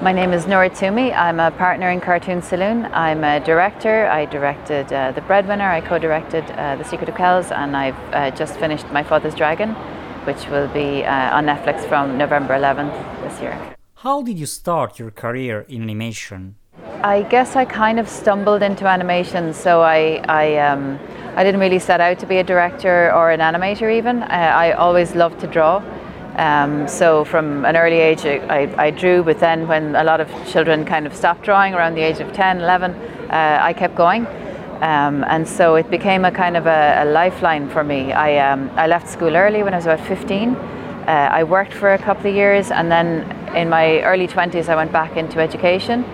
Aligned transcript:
My 0.00 0.12
name 0.12 0.32
is 0.32 0.46
Nora 0.46 0.70
Twomey. 0.70 1.12
I'm 1.12 1.40
a 1.40 1.50
partner 1.50 1.90
in 1.90 2.00
Cartoon 2.00 2.40
Saloon. 2.40 2.84
I'm 2.92 3.24
a 3.24 3.40
director. 3.40 4.06
I 4.06 4.26
directed 4.26 4.92
uh, 4.92 5.10
The 5.10 5.22
Breadwinner. 5.22 5.68
I 5.68 5.80
co-directed 5.80 6.44
uh, 6.52 6.76
The 6.76 6.84
Secret 6.84 7.08
of 7.08 7.16
Kells, 7.16 7.50
and 7.50 7.76
I've 7.76 7.98
uh, 8.14 8.30
just 8.30 8.54
finished 8.60 8.86
My 8.92 9.02
Father's 9.02 9.34
Dragon, 9.34 9.70
which 10.22 10.46
will 10.50 10.68
be 10.68 11.04
uh, 11.04 11.36
on 11.36 11.46
Netflix 11.46 11.84
from 11.88 12.16
November 12.16 12.54
11th 12.54 12.94
this 13.22 13.40
year. 13.40 13.74
How 13.96 14.22
did 14.22 14.38
you 14.38 14.46
start 14.46 15.00
your 15.00 15.10
career 15.10 15.66
in 15.68 15.82
animation? 15.82 16.54
I 17.02 17.22
guess 17.22 17.56
I 17.56 17.64
kind 17.64 17.98
of 17.98 18.08
stumbled 18.08 18.62
into 18.62 18.86
animation, 18.86 19.52
so 19.52 19.82
I 19.82 20.22
I, 20.28 20.58
um, 20.58 21.00
I 21.34 21.42
didn't 21.42 21.60
really 21.60 21.80
set 21.80 22.00
out 22.00 22.20
to 22.20 22.26
be 22.26 22.38
a 22.38 22.44
director 22.44 23.12
or 23.12 23.32
an 23.32 23.40
animator 23.40 23.92
even. 23.92 24.22
I, 24.22 24.68
I 24.68 24.72
always 24.74 25.16
loved 25.16 25.40
to 25.40 25.48
draw. 25.48 25.82
Um, 26.38 26.86
so 26.86 27.24
from 27.24 27.64
an 27.64 27.76
early 27.76 27.98
age, 27.98 28.24
I, 28.24 28.72
I, 28.78 28.90
drew, 28.90 29.24
but 29.24 29.40
then 29.40 29.66
when 29.66 29.96
a 29.96 30.04
lot 30.04 30.20
of 30.20 30.28
children 30.46 30.84
kind 30.84 31.04
of 31.04 31.12
stopped 31.14 31.42
drawing 31.42 31.74
around 31.74 31.96
the 31.96 32.00
age 32.00 32.20
of 32.20 32.32
10, 32.32 32.60
11, 32.60 32.92
uh, 32.92 33.58
I 33.60 33.72
kept 33.72 33.96
going. 33.96 34.24
Um, 34.80 35.24
and 35.24 35.48
so 35.48 35.74
it 35.74 35.90
became 35.90 36.24
a 36.24 36.30
kind 36.30 36.56
of 36.56 36.66
a, 36.66 37.02
a 37.02 37.06
lifeline 37.06 37.68
for 37.68 37.82
me. 37.82 38.12
I, 38.12 38.38
um, 38.52 38.70
I 38.76 38.86
left 38.86 39.08
school 39.08 39.36
early 39.36 39.64
when 39.64 39.74
I 39.74 39.78
was 39.78 39.86
about 39.86 40.06
15. 40.06 40.50
Uh, 40.50 41.28
I 41.32 41.42
worked 41.42 41.74
for 41.74 41.94
a 41.94 41.98
couple 41.98 42.30
of 42.30 42.36
years, 42.36 42.70
and 42.70 42.88
then 42.88 43.28
in 43.56 43.68
my 43.68 44.00
early 44.02 44.28
20s, 44.28 44.68
I 44.68 44.76
went 44.76 44.92
back 44.92 45.16
into 45.16 45.40
education 45.40 46.04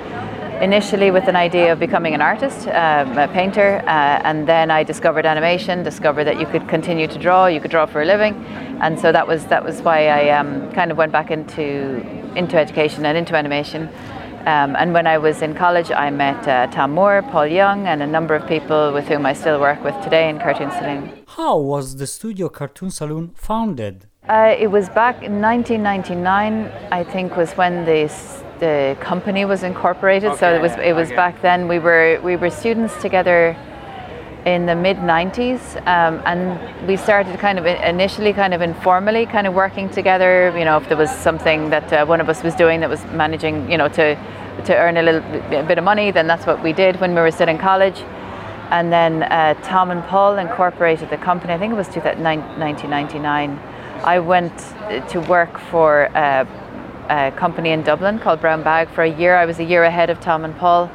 initially 0.60 1.10
with 1.10 1.28
an 1.28 1.36
idea 1.36 1.72
of 1.72 1.78
becoming 1.78 2.14
an 2.14 2.20
artist, 2.20 2.68
um, 2.68 3.16
a 3.18 3.28
painter, 3.28 3.82
uh, 3.86 4.20
and 4.24 4.48
then 4.48 4.70
I 4.70 4.82
discovered 4.82 5.26
animation, 5.26 5.82
discovered 5.82 6.24
that 6.24 6.38
you 6.40 6.46
could 6.46 6.68
continue 6.68 7.06
to 7.06 7.18
draw, 7.18 7.46
you 7.46 7.60
could 7.60 7.70
draw 7.70 7.86
for 7.86 8.02
a 8.02 8.04
living, 8.04 8.34
and 8.80 8.98
so 8.98 9.12
that 9.12 9.26
was 9.26 9.46
that 9.46 9.64
was 9.64 9.82
why 9.82 10.08
I 10.08 10.30
um, 10.30 10.70
kind 10.72 10.90
of 10.90 10.96
went 10.96 11.12
back 11.12 11.30
into 11.30 11.64
into 12.36 12.56
education 12.56 13.06
and 13.06 13.16
into 13.16 13.34
animation. 13.36 13.88
Um, 14.46 14.76
and 14.76 14.92
when 14.92 15.06
I 15.06 15.16
was 15.16 15.40
in 15.40 15.54
college, 15.54 15.90
I 15.90 16.10
met 16.10 16.46
uh, 16.46 16.66
Tom 16.66 16.92
Moore, 16.92 17.22
Paul 17.22 17.46
Young, 17.46 17.86
and 17.86 18.02
a 18.02 18.06
number 18.06 18.34
of 18.34 18.46
people 18.46 18.92
with 18.92 19.08
whom 19.08 19.24
I 19.24 19.32
still 19.32 19.58
work 19.58 19.82
with 19.82 19.98
today 20.04 20.28
in 20.28 20.38
Cartoon 20.38 20.70
Saloon. 20.70 21.24
How 21.28 21.56
was 21.58 21.96
the 21.96 22.06
studio 22.06 22.50
Cartoon 22.50 22.90
Saloon 22.90 23.30
founded? 23.34 24.06
Uh, 24.28 24.54
it 24.58 24.70
was 24.70 24.90
back 24.90 25.22
in 25.22 25.40
1999, 25.40 26.70
I 26.92 27.04
think, 27.04 27.36
was 27.38 27.52
when 27.52 27.86
this 27.86 28.43
the 28.60 28.96
company 29.00 29.44
was 29.44 29.62
incorporated. 29.62 30.30
Okay, 30.30 30.40
so 30.40 30.54
it 30.54 30.60
was 30.60 30.72
it 30.72 30.94
was 30.94 31.08
okay. 31.08 31.16
back 31.16 31.42
then. 31.42 31.68
We 31.68 31.78
were 31.78 32.20
we 32.22 32.36
were 32.36 32.50
students 32.50 33.00
together 33.00 33.56
in 34.46 34.66
the 34.66 34.74
mid 34.74 34.98
90s, 34.98 35.76
um, 35.86 36.20
and 36.26 36.86
we 36.86 36.96
started 36.96 37.38
kind 37.38 37.58
of 37.58 37.66
initially 37.66 38.32
kind 38.32 38.52
of 38.52 38.60
informally, 38.60 39.26
kind 39.26 39.46
of 39.46 39.54
working 39.54 39.88
together. 39.88 40.52
You 40.56 40.64
know, 40.64 40.76
if 40.76 40.88
there 40.88 40.96
was 40.96 41.10
something 41.10 41.70
that 41.70 41.92
uh, 41.92 42.04
one 42.06 42.20
of 42.20 42.28
us 42.28 42.42
was 42.42 42.54
doing 42.54 42.80
that 42.80 42.90
was 42.90 43.04
managing, 43.06 43.70
you 43.70 43.78
know, 43.78 43.88
to 43.88 44.16
to 44.66 44.76
earn 44.76 44.96
a 44.96 45.02
little 45.02 45.22
bit 45.66 45.78
of 45.78 45.84
money, 45.84 46.10
then 46.10 46.26
that's 46.26 46.46
what 46.46 46.62
we 46.62 46.72
did 46.72 47.00
when 47.00 47.14
we 47.14 47.20
were 47.20 47.30
still 47.30 47.48
in 47.48 47.58
college. 47.58 48.00
And 48.70 48.92
then 48.92 49.24
uh, 49.24 49.54
Tom 49.62 49.90
and 49.90 50.02
Paul 50.04 50.38
incorporated 50.38 51.10
the 51.10 51.18
company. 51.18 51.52
I 51.52 51.58
think 51.58 51.72
it 51.72 51.76
was 51.76 51.88
1999. 51.88 53.58
I 54.04 54.18
went 54.18 54.56
to 55.10 55.20
work 55.20 55.58
for. 55.58 56.08
Uh, 56.16 56.44
a 57.08 57.32
company 57.32 57.70
in 57.70 57.82
Dublin 57.82 58.18
called 58.18 58.40
Brown 58.40 58.62
Bag 58.62 58.88
for 58.88 59.02
a 59.02 59.10
year. 59.10 59.36
I 59.36 59.44
was 59.44 59.58
a 59.58 59.64
year 59.64 59.84
ahead 59.84 60.10
of 60.10 60.20
Tom 60.20 60.44
and 60.44 60.56
Paul. 60.56 60.90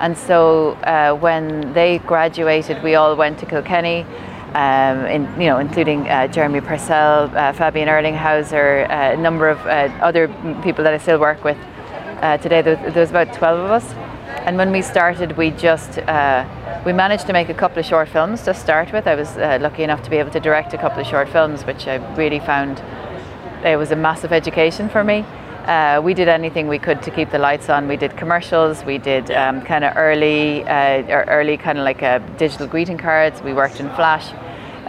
And 0.00 0.16
so 0.16 0.72
uh, 0.82 1.14
when 1.14 1.72
they 1.72 1.98
graduated, 1.98 2.82
we 2.82 2.94
all 2.94 3.16
went 3.16 3.38
to 3.38 3.46
Kilkenny, 3.46 4.04
um, 4.54 5.06
in, 5.06 5.22
you 5.40 5.46
know, 5.46 5.58
including 5.58 6.08
uh, 6.08 6.28
Jeremy 6.28 6.60
Purcell, 6.60 7.30
uh, 7.36 7.52
Fabian 7.52 7.88
Erlinghauser, 7.88 8.88
uh, 8.88 9.14
a 9.14 9.16
number 9.16 9.48
of 9.48 9.58
uh, 9.60 9.92
other 10.00 10.28
people 10.62 10.84
that 10.84 10.94
I 10.94 10.98
still 10.98 11.18
work 11.18 11.42
with 11.44 11.58
uh, 12.22 12.38
today. 12.38 12.62
There, 12.62 12.76
there, 12.76 13.00
was 13.00 13.10
about 13.10 13.32
12 13.32 13.58
of 13.58 13.70
us. 13.70 13.92
And 14.46 14.56
when 14.56 14.72
we 14.72 14.82
started, 14.82 15.36
we 15.36 15.50
just 15.52 15.96
we 16.84 16.92
managed 16.92 17.26
to 17.28 17.32
make 17.32 17.48
a 17.48 17.54
couple 17.54 17.78
of 17.78 17.86
short 17.86 18.08
films 18.08 18.42
to 18.42 18.52
start 18.52 18.92
with. 18.92 19.06
I 19.06 19.14
was 19.14 19.36
lucky 19.36 19.84
enough 19.84 20.02
to 20.02 20.10
be 20.10 20.16
able 20.16 20.30
to 20.32 20.40
direct 20.40 20.74
a 20.74 20.78
couple 20.78 21.00
of 21.00 21.06
short 21.06 21.28
films, 21.30 21.64
which 21.64 21.86
I 21.86 21.96
really 22.14 22.40
found 22.40 22.82
it 23.64 23.78
was 23.78 23.90
a 23.90 23.96
massive 23.96 24.32
education 24.32 24.90
for 24.90 25.02
me. 25.02 25.24
Uh, 25.64 25.98
we 26.04 26.12
did 26.12 26.28
anything 26.28 26.68
we 26.68 26.78
could 26.78 27.00
to 27.02 27.10
keep 27.10 27.30
the 27.30 27.38
lights 27.38 27.70
on. 27.70 27.88
We 27.88 27.96
did 27.96 28.18
commercials. 28.18 28.84
We 28.84 28.98
did 28.98 29.30
um, 29.30 29.62
kind 29.62 29.82
of 29.82 29.96
early, 29.96 30.62
uh, 30.64 31.24
early 31.28 31.56
kind 31.56 31.78
of 31.78 31.84
like 31.84 32.02
uh, 32.02 32.18
digital 32.36 32.66
greeting 32.66 32.98
cards. 32.98 33.40
We 33.40 33.54
worked 33.54 33.80
in 33.80 33.88
Flash, 33.94 34.30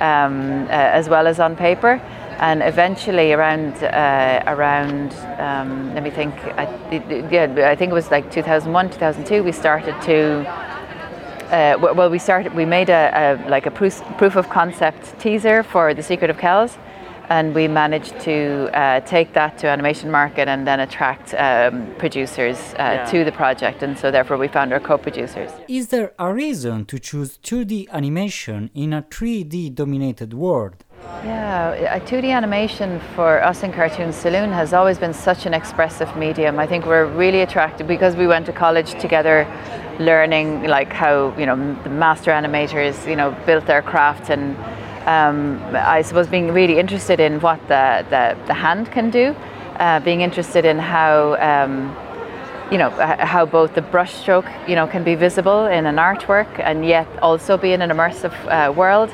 um, 0.02 0.66
uh, 0.66 0.72
as 1.00 1.08
well 1.08 1.28
as 1.28 1.40
on 1.40 1.56
paper. 1.56 2.02
And 2.40 2.62
eventually, 2.62 3.32
around 3.32 3.82
uh, 3.86 4.44
around 4.48 5.14
um, 5.40 5.94
let 5.94 6.04
me 6.04 6.10
think, 6.10 6.34
I, 6.58 6.66
yeah, 7.32 7.70
I 7.72 7.76
think 7.78 7.92
it 7.92 7.96
was 7.96 8.12
like 8.12 8.30
2001, 8.30 8.90
2002. 8.90 9.44
We 9.44 9.54
started 9.54 9.96
to. 10.02 10.46
Uh, 11.56 11.78
well, 11.80 12.10
we 12.10 12.20
started. 12.20 12.54
We 12.54 12.66
made 12.66 12.90
a, 12.90 13.12
a 13.16 13.50
like 13.50 13.66
a 13.66 13.72
proof, 13.72 14.02
proof 14.18 14.36
of 14.36 14.50
concept 14.50 15.18
teaser 15.20 15.64
for 15.64 15.94
the 15.94 16.04
Secret 16.04 16.30
of 16.30 16.38
Kells, 16.38 16.78
and 17.30 17.54
we 17.56 17.68
managed 17.68 18.20
to 18.22 18.70
uh, 18.74 19.00
take 19.02 19.34
that 19.34 19.58
to 19.58 19.68
animation 19.68 20.10
market 20.12 20.48
and 20.48 20.68
then 20.68 20.80
attract 20.80 21.34
um, 21.36 21.94
producers 21.98 22.58
uh, 22.58 22.76
yeah. 22.78 23.06
to 23.06 23.24
the 23.24 23.32
project 23.32 23.84
and 23.84 23.98
so 23.98 24.12
therefore 24.12 24.38
we 24.38 24.48
found 24.48 24.72
our 24.74 24.80
co-producers 24.80 25.52
is 25.68 25.88
there 25.88 26.14
a 26.20 26.34
reason 26.34 26.86
to 26.86 27.00
choose 27.00 27.38
2d 27.40 27.90
animation 27.90 28.70
in 28.74 28.94
a 28.94 29.02
3d 29.02 29.74
dominated 29.74 30.34
world 30.34 30.86
yeah, 31.24 32.00
2D 32.00 32.32
animation 32.32 33.00
for 33.16 33.44
us 33.44 33.64
in 33.64 33.72
Cartoon 33.72 34.12
Saloon 34.12 34.52
has 34.52 34.74
always 34.74 34.98
been 34.98 35.14
such 35.14 35.46
an 35.46 35.54
expressive 35.54 36.16
medium. 36.16 36.60
I 36.60 36.68
think 36.68 36.86
we're 36.86 37.06
really 37.06 37.42
attracted 37.42 37.88
because 37.88 38.16
we 38.16 38.28
went 38.28 38.46
to 38.48 38.54
college 38.54 38.92
together, 39.00 39.48
learning 40.00 40.64
like 40.64 40.92
how 40.92 41.36
you 41.38 41.46
know 41.46 41.56
the 41.84 41.90
master 41.90 42.32
animators 42.32 43.08
you 43.08 43.16
know 43.16 43.36
built 43.46 43.66
their 43.66 43.82
craft 43.82 44.30
and 44.30 44.56
um, 45.06 45.62
I 45.74 46.02
suppose 46.02 46.28
being 46.28 46.52
really 46.52 46.80
interested 46.80 47.20
in 47.20 47.40
what 47.40 47.60
the, 47.68 48.06
the, 48.10 48.38
the 48.48 48.54
hand 48.54 48.92
can 48.92 49.10
do, 49.12 49.36
uh, 49.80 50.00
being 50.00 50.22
interested 50.22 50.66
in 50.66 50.80
how 50.80 51.36
um, 51.36 51.96
you 52.72 52.80
know 52.80 52.90
how 52.90 53.46
both 53.46 53.76
the 53.76 53.82
brushstroke 53.82 54.50
you 54.68 54.76
know 54.76 54.88
can 54.88 55.04
be 55.04 55.14
visible 55.14 55.68
in 55.68 55.86
an 55.86 55.98
artwork 55.98 56.60
and 56.60 56.86
yet 56.86 57.08
also 57.22 57.58
be 57.58 57.74
in 57.74 57.82
an 57.82 57.92
immersive 57.92 58.34
uh, 58.48 58.72
world. 58.72 59.14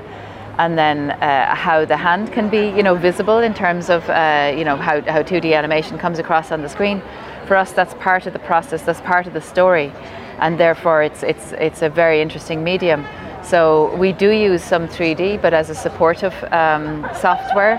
And 0.58 0.78
then 0.78 1.12
uh, 1.12 1.56
how 1.56 1.86
the 1.86 1.98
hand 1.98 2.32
can 2.32 2.50
be 2.50 2.70
you 2.70 2.84
know 2.84 2.96
visible 2.96 3.40
in 3.40 3.54
terms 3.54 3.90
of 3.90 4.08
uh, 4.10 4.54
you 4.56 4.64
know 4.64 4.78
how, 4.78 5.02
how 5.02 5.24
2D 5.24 5.58
animation 5.58 5.98
comes 5.98 6.20
across 6.20 6.52
on 6.52 6.62
the 6.62 6.70
screen. 6.70 7.02
For 7.48 7.56
us 7.58 7.74
that's 7.74 7.94
part 7.96 8.26
of 8.28 8.34
the 8.34 8.40
process 8.40 8.84
that's 8.84 9.02
part 9.02 9.28
of 9.28 9.34
the 9.34 9.42
story. 9.42 9.92
And 10.40 10.58
therefore 10.60 11.04
it's 11.04 11.24
it's 11.24 11.52
it's 11.54 11.82
a 11.82 11.90
very 11.90 12.22
interesting 12.22 12.64
medium 12.64 13.06
so 13.44 13.96
we 13.96 14.12
do 14.12 14.30
use 14.30 14.64
some 14.64 14.88
3D, 14.88 15.42
but 15.42 15.54
as 15.54 15.70
a 15.70 15.76
supportive 15.76 16.34
um, 16.52 17.08
software 17.20 17.78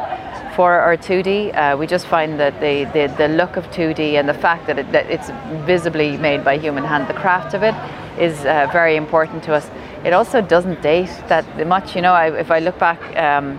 for 0.57 0.73
our 0.73 0.97
2D, 0.97 1.55
uh, 1.55 1.77
we 1.77 1.87
just 1.87 2.07
find 2.07 2.39
that 2.39 2.61
the, 2.61 2.85
the, 2.93 3.13
the, 3.17 3.29
look 3.29 3.57
of 3.57 3.65
2D 3.71 4.15
and 4.15 4.29
the 4.29 4.35
fact 4.35 4.67
that, 4.67 4.79
it, 4.79 4.93
that, 4.93 5.07
it's 5.07 5.31
visibly 5.67 6.17
made 6.19 6.45
by 6.45 6.59
human 6.59 6.85
hand, 6.85 7.09
the 7.09 7.15
craft 7.15 7.55
of 7.55 7.63
it, 7.63 7.75
is 8.21 8.41
uh, 8.41 8.69
very 8.73 8.97
important 8.97 9.43
to 9.45 9.55
us. 9.55 9.71
It 10.05 10.13
also 10.13 10.43
doesn't 10.43 10.83
date 10.83 11.09
that 11.29 11.67
much. 11.67 11.97
You 11.97 12.03
know, 12.03 12.13
I, 12.13 12.37
if 12.39 12.51
I 12.51 12.59
look 12.59 12.79
back. 12.79 13.01
Um, 13.17 13.59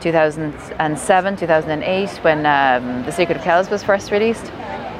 2007, 0.00 1.36
2008, 1.36 2.10
when 2.22 2.46
um, 2.46 3.04
The 3.04 3.10
Secret 3.10 3.38
of 3.38 3.42
Kells 3.42 3.68
was 3.68 3.82
first 3.82 4.10
released. 4.10 4.52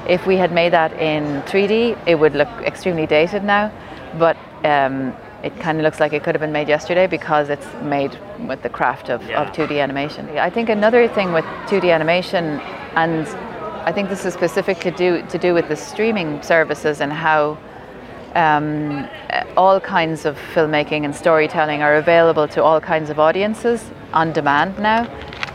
If 0.09 0.27
we 0.27 0.37
had 0.37 0.53
made 0.53 0.73
that 0.73 0.93
in 0.95 1.43
3D, 1.43 1.99
it 2.07 2.17
would 2.17 2.35
look 2.35 2.49
extremely 2.63 3.07
dated 3.07 3.45
now. 3.45 3.71
But 4.19 4.37
um, 4.65 5.15
it 5.43 5.57
kind 5.61 5.79
of 5.79 5.85
looks 5.85 6.01
like 6.01 6.13
it 6.13 6.25
could 6.25 6.35
have 6.35 6.41
been 6.41 6.53
made 6.53 6.69
yesterday 6.69 7.07
because 7.07 7.49
it's 7.49 7.67
made 7.83 8.19
with 8.49 8.63
the 8.63 8.69
craft 8.69 9.09
of, 9.09 9.23
yeah. 9.23 9.41
of 9.41 9.55
2D 9.55 9.81
animation. 9.81 10.29
I 10.37 10.51
think 10.51 10.69
another 10.69 11.07
thing 11.07 11.33
with 11.33 11.45
2D 11.67 11.95
animation, 11.95 12.61
and 12.97 13.27
I 13.87 13.93
think 13.93 14.09
this 14.09 14.25
is 14.25 14.35
specific 14.35 14.81
to 14.81 14.91
do 14.91 15.23
to 15.29 15.39
do 15.39 15.55
with 15.55 15.69
the 15.69 15.77
streaming 15.77 16.43
services 16.43 17.01
and 17.01 17.13
how 17.13 17.57
um, 18.35 19.09
all 19.57 19.81
kinds 19.81 20.25
of 20.25 20.37
filmmaking 20.55 21.05
and 21.05 21.15
storytelling 21.15 21.83
are 21.83 21.97
available 21.97 22.49
to 22.49 22.63
all 22.63 22.81
kinds 22.81 23.09
of 23.09 23.19
audiences 23.19 23.91
on 24.13 24.33
demand 24.33 24.79
now. 24.79 25.09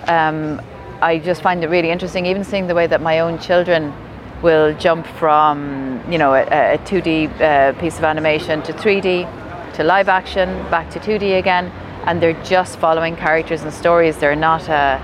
Um, 0.08 0.62
I 1.02 1.20
just 1.20 1.42
find 1.42 1.64
it 1.64 1.68
really 1.68 1.92
interesting, 1.92 2.26
even 2.26 2.44
seeing 2.46 2.68
the 2.68 2.76
way 2.76 2.88
that 2.88 3.02
my 3.02 3.20
own 3.20 3.38
children 3.38 3.94
will 4.42 4.74
jump 4.78 5.06
from, 5.08 6.02
you 6.10 6.18
know, 6.18 6.34
a, 6.34 6.44
a 6.44 6.78
2D 6.80 7.42
uh, 7.42 7.80
piece 7.80 7.98
of 7.98 8.04
animation 8.04 8.62
to 8.64 8.74
3D 8.74 9.43
to 9.74 9.84
live 9.84 10.10
action, 10.10 10.50
back 10.70 10.90
to 10.92 11.00
2D 11.00 11.38
again, 11.38 11.72
and 12.06 12.22
they're 12.22 12.42
just 12.44 12.78
following 12.80 13.16
characters 13.16 13.62
and 13.64 13.74
stories. 13.74 14.18
They're 14.18 14.36
not 14.36 14.68
uh, 14.70 15.00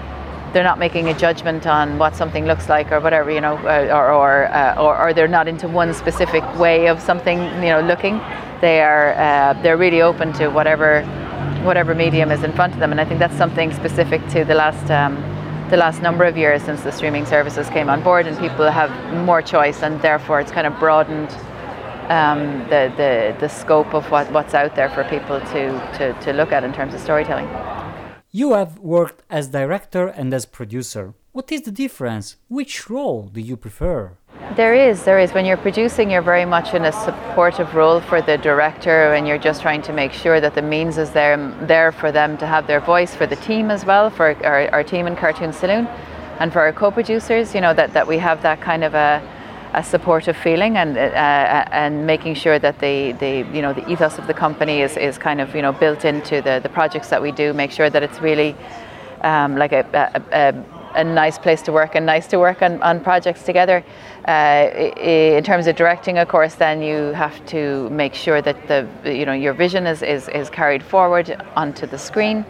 they're 0.54 0.64
not 0.64 0.80
making 0.80 1.08
a 1.10 1.14
judgment 1.14 1.68
on 1.68 1.98
what 2.00 2.16
something 2.16 2.46
looks 2.46 2.70
like 2.70 2.92
or 2.92 3.00
whatever, 3.00 3.30
you 3.32 3.42
know, 3.42 3.58
uh, 3.58 3.94
or 3.94 4.12
or, 4.12 4.48
uh, 4.48 4.82
or, 4.82 4.98
or 4.98 5.14
they're 5.14 5.28
not 5.28 5.48
into 5.48 5.68
one 5.68 5.94
specific 5.94 6.44
way 6.58 6.88
of 6.88 7.02
something, 7.02 7.40
you 7.64 7.70
know, 7.70 7.82
looking. 7.82 8.20
They 8.62 8.82
are 8.82 9.14
uh, 9.14 9.54
they're 9.62 9.78
really 9.78 10.02
open 10.02 10.34
to 10.34 10.50
whatever 10.50 11.04
whatever 11.64 11.94
medium 11.94 12.32
is 12.32 12.44
in 12.44 12.54
front 12.54 12.74
of 12.74 12.80
them, 12.80 12.92
and 12.92 13.00
I 13.02 13.06
think 13.06 13.20
that's 13.20 13.38
something 13.38 13.74
specific 13.74 14.26
to 14.30 14.44
the 14.44 14.56
last. 14.56 14.90
Um, 14.92 15.24
the 15.70 15.78
last 15.78 16.02
number 16.02 16.24
of 16.24 16.36
years 16.36 16.64
since 16.64 16.82
the 16.82 16.92
streaming 16.92 17.28
services 17.28 17.70
came 17.70 17.90
on 17.90 18.02
board, 18.02 18.26
and 18.26 18.36
people 18.40 18.68
have 18.72 18.90
more 19.24 19.40
choice, 19.40 19.84
and 19.84 20.02
therefore 20.02 20.40
it's 20.40 20.52
kind 20.52 20.66
of 20.66 20.78
broadened 20.80 21.30
um, 22.10 22.60
the, 22.70 22.92
the, 22.98 23.36
the 23.40 23.48
scope 23.48 23.94
of 23.94 24.10
what, 24.12 24.32
what's 24.32 24.54
out 24.54 24.76
there 24.76 24.90
for 24.90 25.04
people 25.06 25.40
to, 25.40 25.70
to, 25.98 26.14
to 26.22 26.34
look 26.34 26.52
at 26.52 26.64
in 26.64 26.74
terms 26.74 26.94
of 26.94 27.00
storytelling. 27.00 27.48
You 28.32 28.54
have 28.54 28.80
worked 28.80 29.24
as 29.30 29.48
director 29.48 30.08
and 30.08 30.34
as 30.34 30.46
producer. 30.46 31.14
What 31.32 31.52
is 31.52 31.62
the 31.62 31.72
difference? 31.72 32.36
Which 32.48 32.90
role 32.90 33.30
do 33.32 33.40
you 33.40 33.56
prefer? 33.56 34.18
There 34.56 34.74
is, 34.74 35.04
there 35.04 35.20
is. 35.20 35.32
When 35.32 35.46
you're 35.46 35.58
producing, 35.58 36.10
you're 36.10 36.24
very 36.24 36.46
much 36.46 36.74
in 36.74 36.86
a 36.86 36.92
supportive 36.92 37.76
role 37.76 38.02
for 38.02 38.22
the 38.22 38.38
director, 38.38 39.14
and 39.14 39.28
you're 39.28 39.38
just 39.38 39.62
trying 39.62 39.82
to 39.84 39.94
make 39.94 40.12
sure 40.12 40.42
that 40.42 40.56
the 40.56 40.62
means 40.62 40.98
is 40.98 41.12
there, 41.12 41.38
there 41.68 41.92
for 41.92 42.12
them 42.12 42.38
to 42.40 42.48
have 42.48 42.66
their 42.66 42.80
voice, 42.80 43.16
for 43.16 43.28
the 43.28 43.36
team 43.38 43.70
as 43.70 43.86
well, 43.86 44.10
for 44.10 44.36
our, 44.44 44.68
our 44.72 44.84
team 44.84 45.06
in 45.08 45.16
Cartoon 45.16 45.54
Saloon, 45.54 45.86
and 46.40 46.52
for 46.52 46.62
our 46.62 46.74
co-producers. 46.74 47.54
You 47.54 47.62
know 47.62 47.74
that, 47.74 47.94
that 47.94 48.08
we 48.08 48.18
have 48.18 48.42
that 48.42 48.60
kind 48.60 48.84
of 48.84 48.96
a 48.96 49.22
a 49.74 49.84
supportive 49.84 50.36
feeling 50.36 50.78
and 50.78 50.98
uh, 50.98 51.02
uh, 51.02 51.70
and 51.72 52.08
making 52.08 52.34
sure 52.34 52.58
that 52.60 52.80
the, 52.80 53.12
the 53.14 53.48
you 53.54 53.62
know 53.62 53.74
the 53.74 53.88
ethos 53.90 54.18
of 54.18 54.28
the 54.28 54.34
company 54.34 54.82
is, 54.82 54.98
is 54.98 55.18
kind 55.18 55.40
of 55.40 55.56
you 55.56 55.62
know 55.62 55.72
built 55.72 56.06
into 56.06 56.42
the, 56.42 56.60
the 56.64 56.70
projects 56.70 57.10
that 57.10 57.22
we 57.22 57.32
do. 57.32 57.54
Make 57.54 57.72
sure 57.72 57.90
that 57.90 58.02
it's 58.02 58.20
really 58.20 58.56
um, 59.22 59.58
like 59.58 59.72
a, 59.72 59.86
a, 59.94 60.38
a, 60.38 61.02
a, 61.02 61.04
nice 61.04 61.38
place 61.38 61.62
to 61.64 61.72
work 61.72 61.96
and 61.96 62.06
nice 62.06 62.26
to 62.28 62.40
work 62.40 62.62
on, 62.62 62.82
on 62.82 63.02
projects 63.02 63.44
together. 63.44 63.84
Uh, 64.26 64.70
in 64.98 65.44
terms 65.44 65.68
of 65.68 65.76
directing, 65.76 66.18
of 66.18 66.28
course, 66.28 66.56
then 66.56 66.82
you 66.82 67.14
have 67.14 67.46
to 67.48 67.90
make 67.90 68.14
sure 68.14 68.42
that 68.42 68.68
the 68.68 68.88
you 69.06 69.26
know 69.26 69.34
your 69.34 69.54
vision 69.54 69.86
is, 69.86 70.02
is, 70.02 70.30
is 70.30 70.50
carried 70.50 70.82
forward 70.82 71.36
onto 71.56 71.86
the 71.86 71.98
screen 71.98 72.46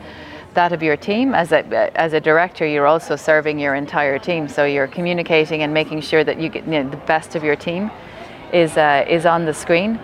that 0.53 0.71
of 0.73 0.81
your 0.81 0.97
team. 0.97 1.33
As 1.33 1.51
a, 1.51 1.65
as 1.99 2.13
a 2.13 2.19
director, 2.19 2.65
you're 2.65 2.87
also 2.87 3.15
serving 3.15 3.59
your 3.59 3.75
entire 3.75 4.19
team. 4.19 4.47
So 4.47 4.65
you're 4.65 4.87
communicating 4.87 5.63
and 5.63 5.73
making 5.73 6.01
sure 6.01 6.23
that 6.23 6.39
you 6.39 6.49
get 6.49 6.65
you 6.65 6.83
know, 6.83 6.89
the 6.89 6.97
best 6.97 7.35
of 7.35 7.43
your 7.43 7.55
team 7.55 7.91
is, 8.53 8.77
uh, 8.77 9.05
is 9.07 9.25
on 9.25 9.45
the 9.45 9.53
screen. 9.53 9.99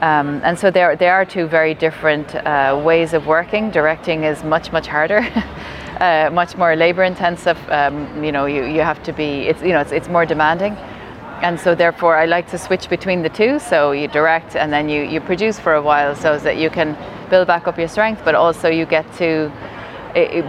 Um, 0.00 0.42
and 0.44 0.58
so 0.58 0.70
there, 0.70 0.94
there 0.94 1.14
are 1.14 1.24
two 1.24 1.46
very 1.46 1.72
different 1.72 2.34
uh, 2.34 2.80
ways 2.84 3.14
of 3.14 3.26
working. 3.26 3.70
Directing 3.70 4.24
is 4.24 4.44
much, 4.44 4.70
much 4.70 4.86
harder. 4.86 5.20
uh, 6.00 6.30
much 6.32 6.56
more 6.56 6.76
labor 6.76 7.02
intensive. 7.02 7.58
Um, 7.70 8.22
you 8.22 8.32
know, 8.32 8.46
you, 8.46 8.64
you 8.64 8.82
have 8.82 9.02
to 9.04 9.12
be, 9.12 9.48
it's, 9.48 9.62
you 9.62 9.70
know, 9.70 9.80
it's, 9.80 9.92
it's 9.92 10.08
more 10.08 10.26
demanding. 10.26 10.76
And 11.42 11.60
so 11.60 11.74
therefore 11.74 12.16
I 12.16 12.26
like 12.26 12.48
to 12.50 12.58
switch 12.58 12.88
between 12.88 13.22
the 13.22 13.28
two. 13.28 13.58
So 13.58 13.92
you 13.92 14.08
direct 14.08 14.56
and 14.56 14.72
then 14.72 14.88
you, 14.88 15.02
you 15.02 15.20
produce 15.20 15.58
for 15.58 15.74
a 15.74 15.82
while 15.82 16.14
so 16.14 16.38
that 16.38 16.56
you 16.56 16.70
can 16.70 16.96
build 17.28 17.46
back 17.46 17.66
up 17.66 17.78
your 17.78 17.88
strength, 17.88 18.22
but 18.24 18.34
also 18.34 18.68
you 18.68 18.86
get 18.86 19.10
to 19.14 19.52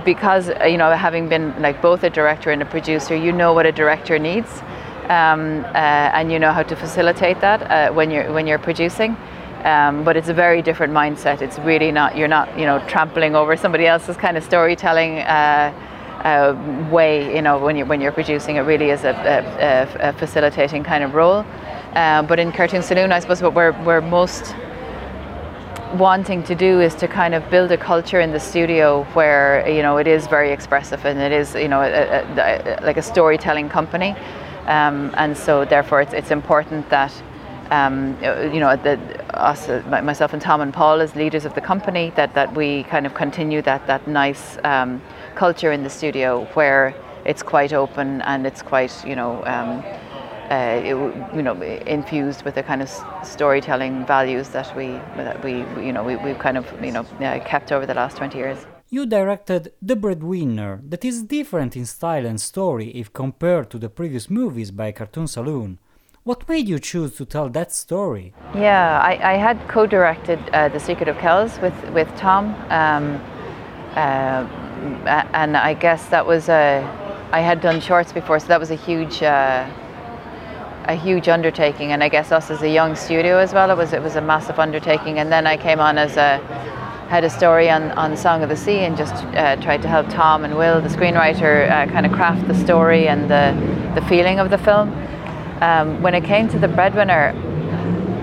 because 0.05 0.49
uh, 0.49 0.63
you 0.63 0.77
know 0.77 0.91
having 0.91 1.27
been 1.27 1.53
like 1.61 1.81
both 1.81 2.03
a 2.03 2.09
director 2.09 2.51
and 2.51 2.61
a 2.61 2.65
producer, 2.65 3.15
you 3.15 3.31
know 3.31 3.53
what 3.53 3.65
a 3.65 3.71
director 3.71 4.17
needs, 4.17 4.49
um, 5.09 5.65
uh, 5.65 6.17
and 6.17 6.31
you 6.31 6.39
know 6.39 6.53
how 6.53 6.63
to 6.63 6.75
facilitate 6.75 7.41
that 7.41 7.61
uh, 7.69 7.93
when 7.93 8.09
you're 8.09 8.31
when 8.31 8.47
you're 8.47 8.59
producing. 8.59 9.17
Um, 9.63 10.03
but 10.03 10.15
it's 10.15 10.29
a 10.29 10.33
very 10.33 10.61
different 10.61 10.93
mindset. 10.93 11.41
It's 11.41 11.59
really 11.59 11.91
not 11.91 12.15
you're 12.15 12.29
not 12.29 12.57
you 12.57 12.65
know 12.65 12.79
trampling 12.87 13.35
over 13.35 13.57
somebody 13.57 13.85
else's 13.85 14.17
kind 14.17 14.37
of 14.37 14.43
storytelling. 14.43 15.19
Uh, 15.19 15.73
uh, 16.17 16.89
way, 16.91 17.35
you 17.35 17.41
know, 17.41 17.59
when 17.59 17.75
you're 17.75 17.85
when 17.85 18.01
you're 18.01 18.11
producing, 18.11 18.55
it 18.55 18.61
really 18.61 18.89
is 18.89 19.03
a, 19.03 19.11
a, 19.11 20.09
a 20.09 20.13
facilitating 20.13 20.83
kind 20.83 21.03
of 21.03 21.13
role. 21.13 21.45
Uh, 21.93 22.23
but 22.23 22.39
in 22.39 22.51
Cartoon 22.51 22.81
Saloon, 22.81 23.11
I 23.11 23.19
suppose 23.19 23.41
what 23.41 23.53
we're 23.53 23.71
we're 23.83 24.01
most 24.01 24.55
wanting 25.95 26.43
to 26.43 26.55
do 26.55 26.81
is 26.81 26.95
to 26.95 27.07
kind 27.07 27.33
of 27.33 27.49
build 27.49 27.71
a 27.71 27.77
culture 27.77 28.19
in 28.19 28.31
the 28.31 28.39
studio 28.39 29.03
where 29.13 29.67
you 29.69 29.81
know 29.81 29.97
it 29.97 30.07
is 30.07 30.27
very 30.27 30.51
expressive 30.51 31.05
and 31.05 31.19
it 31.19 31.31
is 31.31 31.55
you 31.55 31.67
know 31.67 31.81
a, 31.81 31.89
a, 31.89 32.79
a, 32.81 32.85
like 32.85 32.97
a 32.97 33.01
storytelling 33.01 33.69
company. 33.69 34.15
Um, 34.67 35.13
and 35.15 35.37
so 35.37 35.63
therefore 35.63 36.01
it's, 36.01 36.13
it's 36.13 36.31
important 36.31 36.89
that 36.89 37.13
um, 37.71 38.17
you 38.53 38.59
know 38.59 38.75
the, 38.75 38.99
us 39.33 39.67
myself 39.89 40.33
and 40.33 40.41
Tom 40.41 40.61
and 40.61 40.73
Paul 40.73 41.01
as 41.01 41.15
leaders 41.15 41.45
of 41.45 41.53
the 41.55 41.61
company 41.61 42.11
that, 42.15 42.33
that 42.33 42.53
we 42.53 42.83
kind 42.83 43.05
of 43.05 43.13
continue 43.13 43.61
that 43.61 43.87
that 43.87 44.07
nice 44.07 44.57
um, 44.63 45.01
culture 45.35 45.71
in 45.71 45.83
the 45.83 45.89
studio 45.89 46.45
where 46.53 46.93
it's 47.25 47.43
quite 47.43 47.73
open 47.73 48.21
and 48.21 48.45
it's 48.45 48.61
quite 48.61 49.05
you 49.05 49.15
know 49.15 49.43
um, 49.45 49.83
uh, 50.49 50.81
it, 50.83 50.95
you 51.35 51.41
know, 51.41 51.61
infused 51.61 52.43
with 52.45 52.55
the 52.55 52.63
kind 52.63 52.81
of 52.81 52.89
storytelling 53.23 54.05
values 54.05 54.49
that 54.49 54.75
we, 54.75 54.87
that 55.17 55.43
we, 55.43 55.57
you 55.85 55.91
know, 55.91 56.03
we, 56.03 56.15
we've 56.17 56.39
kind 56.39 56.57
of, 56.57 56.65
you 56.83 56.91
know, 56.91 57.05
uh, 57.19 57.39
kept 57.43 57.71
over 57.71 57.85
the 57.85 57.93
last 57.93 58.17
20 58.17 58.37
years. 58.37 58.65
You 58.89 59.05
directed 59.05 59.73
The 59.81 59.97
Breadwinner, 59.97 60.79
that 60.87 61.03
is 61.03 61.23
different 61.23 61.75
in 61.75 61.85
style 61.85 62.25
and 62.25 62.39
story 62.39 62.89
if 62.91 63.11
compared 63.11 63.69
to 63.71 63.77
the 63.77 63.89
previous 63.89 64.29
movies 64.29 64.71
by 64.71 64.93
Cartoon 64.93 65.27
Saloon. 65.27 65.79
What 66.23 66.47
made 66.47 66.69
you 66.69 66.79
choose 66.79 67.15
to 67.15 67.25
tell 67.25 67.49
that 67.49 67.73
story? 67.73 68.33
Yeah, 68.55 69.01
I, 69.01 69.33
I 69.33 69.37
had 69.37 69.67
co-directed 69.67 70.39
uh, 70.53 70.69
The 70.69 70.79
Secret 70.79 71.09
of 71.09 71.17
Kells 71.17 71.59
with, 71.59 71.73
with 71.91 72.07
Tom, 72.17 72.55
um, 72.69 73.15
uh, 73.95 74.47
and 75.33 75.57
I 75.57 75.73
guess 75.73 76.07
that 76.07 76.25
was 76.25 76.47
a, 76.47 76.83
I 77.33 77.41
had 77.41 77.59
done 77.59 77.81
shorts 77.81 78.13
before, 78.13 78.39
so 78.39 78.47
that 78.47 78.59
was 78.59 78.71
a 78.71 78.75
huge 78.75 79.21
uh, 79.21 79.69
a 80.87 80.95
huge 80.95 81.27
undertaking, 81.27 81.91
and 81.91 82.03
I 82.03 82.09
guess 82.09 82.31
us 82.31 82.49
as 82.49 82.61
a 82.61 82.69
young 82.69 82.95
studio 82.95 83.37
as 83.37 83.53
well, 83.53 83.69
it 83.69 83.77
was 83.77 83.93
it 83.93 84.01
was 84.01 84.15
a 84.15 84.21
massive 84.21 84.59
undertaking. 84.59 85.19
And 85.19 85.31
then 85.31 85.45
I 85.45 85.57
came 85.57 85.79
on 85.79 85.97
as 85.97 86.17
a 86.17 86.39
had 87.09 87.23
a 87.23 87.29
story 87.29 87.69
on, 87.69 87.91
on 87.91 88.17
Song 88.17 88.43
of 88.43 88.49
the 88.49 88.57
Sea 88.57 88.79
and 88.79 88.97
just 88.97 89.13
uh, 89.13 89.55
tried 89.57 89.81
to 89.81 89.87
help 89.87 90.09
Tom 90.09 90.43
and 90.43 90.57
Will, 90.57 90.81
the 90.81 90.89
screenwriter, 90.89 91.71
uh, 91.71 91.89
kind 91.89 92.05
of 92.05 92.11
craft 92.11 92.45
the 92.47 92.53
story 92.53 93.07
and 93.07 93.31
the, 93.31 93.55
the 93.99 94.05
feeling 94.07 94.39
of 94.39 94.49
the 94.49 94.57
film. 94.57 94.89
Um, 95.61 96.01
when 96.01 96.13
it 96.13 96.25
came 96.25 96.49
to 96.49 96.59
The 96.59 96.67
Breadwinner, 96.67 97.33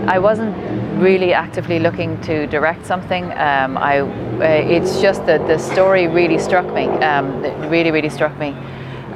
I 0.07 0.19
wasn't 0.19 0.55
really 1.01 1.33
actively 1.33 1.79
looking 1.79 2.21
to 2.23 2.47
direct 2.47 2.85
something. 2.85 3.25
Um, 3.33 3.79
I, 3.79 4.01
uh, 4.01 4.43
it's 4.43 5.01
just 5.01 5.25
that 5.27 5.47
the 5.47 5.59
story 5.59 6.07
really 6.07 6.39
struck 6.39 6.67
me. 6.75 6.85
Um, 6.85 7.43
it 7.43 7.71
really, 7.71 7.91
really 7.91 8.11
struck 8.11 8.37
me 8.39 8.55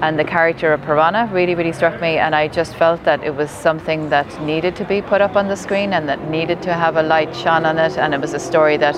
and 0.01 0.19
the 0.19 0.25
character 0.25 0.73
of 0.73 0.83
Parvana 0.83 1.29
really, 1.33 1.55
really 1.55 1.73
struck 1.73 2.01
me. 2.01 2.19
And 2.19 2.35
I 2.35 2.49
just 2.49 2.77
felt 2.77 3.03
that 3.05 3.23
it 3.25 3.35
was 3.35 3.51
something 3.51 4.11
that 4.11 4.43
needed 4.43 4.77
to 4.77 4.85
be 4.85 5.03
put 5.03 5.21
up 5.21 5.35
on 5.37 5.49
the 5.49 5.57
screen 5.57 5.93
and 5.93 6.09
that 6.09 6.31
needed 6.31 6.63
to 6.63 6.75
have 6.75 6.97
a 6.97 7.03
light 7.03 7.35
shone 7.35 7.65
on 7.67 7.79
it. 7.79 7.97
And 7.99 8.15
it 8.15 8.21
was 8.21 8.35
a 8.35 8.39
story 8.39 8.77
that 8.77 8.97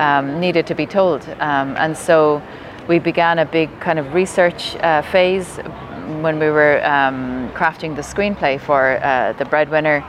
um, 0.00 0.40
needed 0.40 0.66
to 0.68 0.74
be 0.74 0.86
told. 0.86 1.28
Um, 1.40 1.76
and 1.76 1.96
so 1.96 2.42
we 2.88 2.98
began 2.98 3.38
a 3.38 3.44
big 3.44 3.68
kind 3.80 3.98
of 3.98 4.14
research 4.14 4.76
uh, 4.76 5.02
phase 5.02 5.58
when 6.20 6.38
we 6.38 6.48
were 6.48 6.84
um, 6.84 7.50
crafting 7.52 7.94
the 7.94 8.02
screenplay 8.02 8.60
for 8.60 9.02
uh, 9.02 9.32
The 9.34 9.44
Breadwinner, 9.44 10.02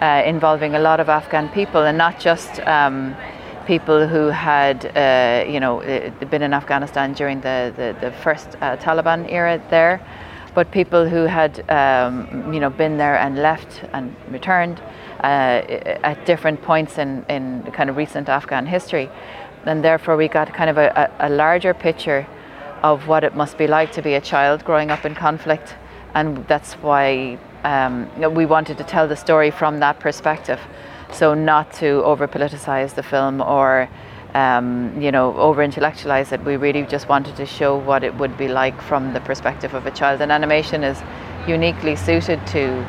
uh, 0.00 0.22
involving 0.26 0.74
a 0.74 0.78
lot 0.78 1.00
of 1.00 1.08
Afghan 1.08 1.48
people 1.50 1.84
and 1.84 1.96
not 1.96 2.20
just 2.20 2.60
um, 2.60 3.16
people 3.66 4.06
who 4.06 4.28
had, 4.28 4.84
uh, 4.96 5.44
you 5.50 5.60
know, 5.60 5.82
uh, 5.82 6.10
been 6.26 6.42
in 6.42 6.52
Afghanistan 6.52 7.12
during 7.12 7.40
the, 7.40 7.72
the, 7.76 7.96
the 8.00 8.12
first 8.12 8.56
uh, 8.60 8.76
Taliban 8.76 9.30
era 9.30 9.62
there, 9.70 10.00
but 10.54 10.70
people 10.70 11.08
who 11.08 11.24
had, 11.24 11.68
um, 11.70 12.52
you 12.52 12.60
know, 12.60 12.70
been 12.70 12.96
there 12.96 13.16
and 13.16 13.38
left 13.38 13.82
and 13.92 14.14
returned 14.30 14.80
uh, 15.20 16.04
at 16.04 16.24
different 16.26 16.60
points 16.62 16.98
in, 16.98 17.24
in 17.28 17.62
kind 17.72 17.90
of 17.90 17.96
recent 17.96 18.28
Afghan 18.28 18.66
history. 18.66 19.10
And 19.64 19.82
therefore 19.82 20.16
we 20.16 20.28
got 20.28 20.52
kind 20.52 20.70
of 20.70 20.76
a, 20.76 21.10
a, 21.18 21.30
larger 21.30 21.72
picture 21.72 22.26
of 22.82 23.08
what 23.08 23.24
it 23.24 23.34
must 23.34 23.56
be 23.56 23.66
like 23.66 23.90
to 23.92 24.02
be 24.02 24.14
a 24.14 24.20
child 24.20 24.64
growing 24.64 24.90
up 24.90 25.06
in 25.06 25.14
conflict. 25.14 25.74
And 26.14 26.46
that's 26.46 26.74
why 26.74 27.38
um, 27.64 28.10
we 28.34 28.44
wanted 28.44 28.76
to 28.78 28.84
tell 28.84 29.08
the 29.08 29.16
story 29.16 29.50
from 29.50 29.80
that 29.80 29.98
perspective. 29.98 30.60
So 31.14 31.32
not 31.32 31.72
to 31.74 32.02
over 32.02 32.26
politicize 32.26 32.94
the 32.96 33.02
film 33.04 33.40
or 33.40 33.88
um, 34.34 35.00
you 35.00 35.12
know 35.12 35.36
over 35.36 35.62
intellectualize 35.62 36.32
it. 36.32 36.44
We 36.44 36.56
really 36.56 36.82
just 36.82 37.08
wanted 37.08 37.36
to 37.36 37.46
show 37.46 37.76
what 37.78 38.02
it 38.02 38.16
would 38.16 38.36
be 38.36 38.48
like 38.48 38.80
from 38.82 39.12
the 39.12 39.20
perspective 39.20 39.74
of 39.74 39.86
a 39.86 39.92
child. 39.92 40.20
And 40.20 40.32
animation 40.32 40.82
is 40.82 41.00
uniquely 41.46 41.94
suited 41.94 42.44
to 42.48 42.84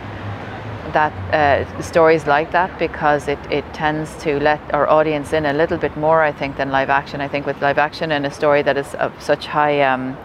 that 0.93 1.13
uh, 1.33 1.81
stories 1.81 2.25
like 2.25 2.51
that 2.51 2.79
because 2.79 3.27
it, 3.27 3.39
it 3.51 3.65
tends 3.73 4.15
to 4.23 4.39
let 4.39 4.59
our 4.73 4.87
audience 4.89 5.33
in 5.33 5.45
a 5.45 5.53
little 5.53 5.77
bit 5.77 5.95
more 5.95 6.23
I 6.23 6.31
think 6.31 6.57
than 6.57 6.71
live 6.71 6.89
action. 6.89 7.21
I 7.21 7.27
think 7.27 7.45
with 7.45 7.61
live 7.61 7.77
action 7.77 8.11
and 8.11 8.25
a 8.25 8.31
story 8.31 8.63
that 8.63 8.77
is 8.77 8.95
of 8.95 9.11
such 9.21 9.45
high 9.45 9.81
um, 9.81 10.17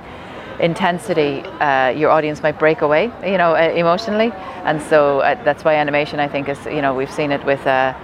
intensity, 0.61 1.43
uh, 1.61 1.89
your 1.89 2.11
audience 2.11 2.43
might 2.43 2.59
break 2.59 2.83
away, 2.83 3.11
you 3.25 3.39
know, 3.39 3.55
uh, 3.55 3.73
emotionally, 3.75 4.33
and 4.65 4.81
so 4.83 5.21
uh, 5.21 5.43
that's 5.45 5.65
why 5.65 5.75
animation, 5.75 6.21
I 6.21 6.29
think, 6.29 6.49
is 6.49 6.65
you 6.67 6.83
know 6.83 6.95
we've 6.95 7.13
seen 7.13 7.33
it 7.33 7.45
with. 7.45 7.67
Uh, 7.67 7.95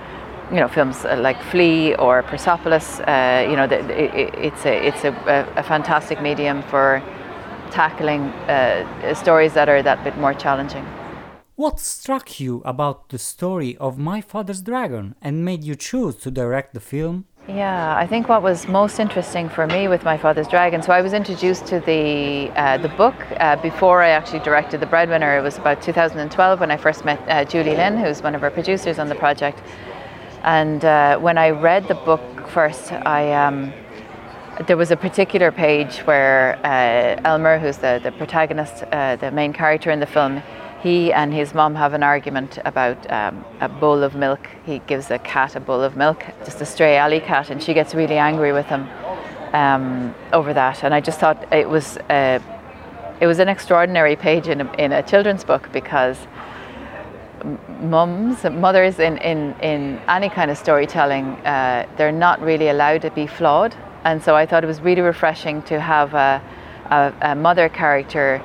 you 0.48 0.60
know, 0.60 0.68
films 0.68 1.04
uh, 1.04 1.16
like 1.16 1.42
Flee 1.42 1.96
or 1.96 2.22
Persepolis. 2.22 3.00
Uh, 3.00 3.44
you 3.50 3.56
know, 3.56 3.66
the, 3.66 3.80
it, 4.00 4.32
it's 4.38 4.64
a 4.64 4.86
it's 4.86 5.02
a, 5.02 5.12
a, 5.56 5.62
fantastic 5.64 6.22
medium 6.22 6.62
for 6.70 7.02
tackling 7.72 8.32
stories 9.12 9.54
that 9.54 9.68
are 9.68 9.82
that 9.82 10.04
bit 10.04 10.16
more 10.18 10.34
challenging. 10.34 10.86
What 11.56 11.80
struck 11.80 12.38
you 12.38 12.62
about 12.64 13.08
the 13.08 13.18
story 13.18 13.76
of 13.78 13.98
My 13.98 14.20
Father's 14.20 14.60
Dragon 14.60 15.16
and 15.20 15.44
made 15.44 15.64
you 15.64 15.74
choose 15.74 16.14
to 16.16 16.30
direct 16.30 16.74
the 16.74 16.80
film? 16.80 17.24
Yeah, 17.48 17.96
I 17.96 18.08
think 18.08 18.28
what 18.28 18.42
was 18.42 18.66
most 18.66 18.98
interesting 18.98 19.48
for 19.48 19.68
me 19.68 19.86
with 19.86 20.02
My 20.02 20.18
Father's 20.18 20.48
Dragon. 20.48 20.82
So 20.82 20.92
I 20.92 21.00
was 21.00 21.12
introduced 21.12 21.64
to 21.66 21.78
the 21.78 22.50
uh, 22.56 22.78
the 22.78 22.88
book 22.88 23.14
uh, 23.38 23.54
before 23.62 24.02
I 24.02 24.08
actually 24.08 24.40
directed 24.40 24.80
The 24.80 24.86
Breadwinner. 24.86 25.38
It 25.38 25.42
was 25.42 25.56
about 25.56 25.80
2012 25.80 26.58
when 26.58 26.72
I 26.72 26.76
first 26.76 27.04
met 27.04 27.20
uh, 27.28 27.44
Julie 27.44 27.76
Lynn, 27.76 27.98
who's 27.98 28.20
one 28.20 28.34
of 28.34 28.42
our 28.42 28.50
producers 28.50 28.98
on 28.98 29.08
the 29.08 29.14
project. 29.14 29.62
And 30.42 30.84
uh, 30.84 31.20
when 31.20 31.38
I 31.38 31.50
read 31.50 31.86
the 31.86 31.94
book 31.94 32.48
first, 32.48 32.90
I 32.90 33.32
um, 33.34 33.72
there 34.66 34.76
was 34.76 34.90
a 34.90 34.96
particular 34.96 35.52
page 35.52 35.98
where 35.98 36.58
uh, 36.64 37.20
Elmer, 37.24 37.60
who's 37.60 37.76
the 37.76 38.00
the 38.02 38.10
protagonist, 38.10 38.82
uh, 38.90 39.14
the 39.14 39.30
main 39.30 39.52
character 39.52 39.92
in 39.92 40.00
the 40.00 40.06
film, 40.06 40.42
he 40.82 41.12
and 41.12 41.32
his 41.32 41.54
mom 41.54 41.74
have 41.74 41.94
an 41.94 42.02
argument 42.02 42.58
about 42.64 43.10
um, 43.10 43.44
a 43.60 43.68
bowl 43.68 44.02
of 44.02 44.14
milk. 44.14 44.48
He 44.64 44.80
gives 44.80 45.10
a 45.10 45.18
cat 45.18 45.56
a 45.56 45.60
bowl 45.60 45.82
of 45.82 45.96
milk, 45.96 46.24
just 46.44 46.60
a 46.60 46.66
stray 46.66 46.96
alley 46.96 47.20
cat, 47.20 47.50
and 47.50 47.62
she 47.62 47.74
gets 47.74 47.94
really 47.94 48.18
angry 48.18 48.52
with 48.52 48.66
him 48.66 48.88
um, 49.52 50.14
over 50.32 50.52
that. 50.52 50.84
And 50.84 50.94
I 50.94 51.00
just 51.00 51.18
thought 51.18 51.52
it 51.52 51.68
was 51.68 51.96
uh, 52.10 52.40
it 53.20 53.26
was 53.26 53.38
an 53.38 53.48
extraordinary 53.48 54.16
page 54.16 54.48
in 54.48 54.60
a, 54.60 54.72
in 54.74 54.92
a 54.92 55.02
children's 55.02 55.44
book 55.44 55.70
because 55.72 56.18
mums, 57.80 58.44
mothers 58.44 58.98
in, 58.98 59.18
in, 59.18 59.54
in 59.60 59.98
any 60.08 60.28
kind 60.28 60.50
of 60.50 60.58
storytelling, 60.58 61.24
uh, 61.46 61.86
they're 61.96 62.12
not 62.12 62.40
really 62.40 62.68
allowed 62.68 63.02
to 63.02 63.10
be 63.10 63.26
flawed. 63.26 63.74
And 64.04 64.22
so 64.22 64.36
I 64.36 64.46
thought 64.46 64.64
it 64.64 64.66
was 64.66 64.80
really 64.80 65.00
refreshing 65.00 65.62
to 65.62 65.80
have 65.80 66.14
a, 66.14 66.42
a, 66.90 67.12
a 67.32 67.34
mother 67.34 67.68
character 67.68 68.42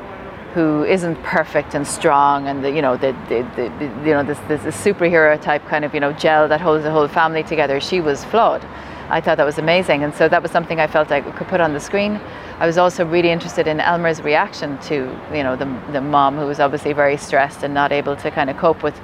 who 0.54 0.84
isn't 0.84 1.16
perfect 1.24 1.76
and 1.76 1.88
strong 1.88 2.48
and 2.48 2.64
the, 2.64 2.72
you 2.72 2.82
know 2.82 2.98
the, 2.98 3.14
the, 3.30 3.42
the, 3.56 3.64
you 4.06 4.14
know 4.14 4.24
this, 4.24 4.40
this 4.48 4.76
superhero 4.76 5.42
type 5.42 5.66
kind 5.68 5.86
of 5.86 5.94
you 5.94 6.00
know 6.00 6.12
gel 6.14 6.48
that 6.48 6.60
holds 6.60 6.84
the 6.84 6.92
whole 6.92 7.08
family 7.08 7.44
together 7.44 7.80
she 7.80 8.02
was 8.02 8.26
flawed. 8.26 8.66
I 9.10 9.20
thought 9.20 9.38
that 9.38 9.46
was 9.46 9.58
amazing. 9.58 10.04
And 10.04 10.14
so 10.14 10.30
that 10.30 10.42
was 10.42 10.52
something 10.52 10.80
I 10.80 10.88
felt 10.88 11.12
I 11.12 11.20
could 11.20 11.48
put 11.48 11.60
on 11.60 11.74
the 11.74 11.82
screen. 11.82 12.20
I 12.60 12.66
was 12.66 12.78
also 12.78 13.06
really 13.06 13.30
interested 13.30 13.68
in 13.68 13.82
Elmer's 13.82 14.22
reaction 14.22 14.78
to 14.84 14.96
you 15.34 15.44
know 15.44 15.56
the, 15.56 15.66
the 15.92 16.02
mom 16.02 16.38
who 16.38 16.46
was 16.46 16.60
obviously 16.60 16.94
very 16.94 17.18
stressed 17.18 17.64
and 17.64 17.74
not 17.74 17.92
able 17.92 18.16
to 18.16 18.32
kind 18.32 18.50
of 18.50 18.58
cope 18.58 18.84
with 18.84 18.98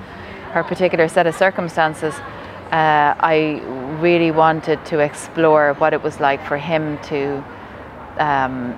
her 0.53 0.63
particular 0.63 1.07
set 1.07 1.27
of 1.27 1.35
circumstances. 1.35 2.13
Uh, 2.71 3.15
I 3.19 3.61
really 4.01 4.31
wanted 4.31 4.83
to 4.85 4.99
explore 4.99 5.73
what 5.75 5.93
it 5.93 6.03
was 6.03 6.19
like 6.19 6.45
for 6.45 6.57
him 6.57 6.97
to 7.03 7.43
um, 8.17 8.75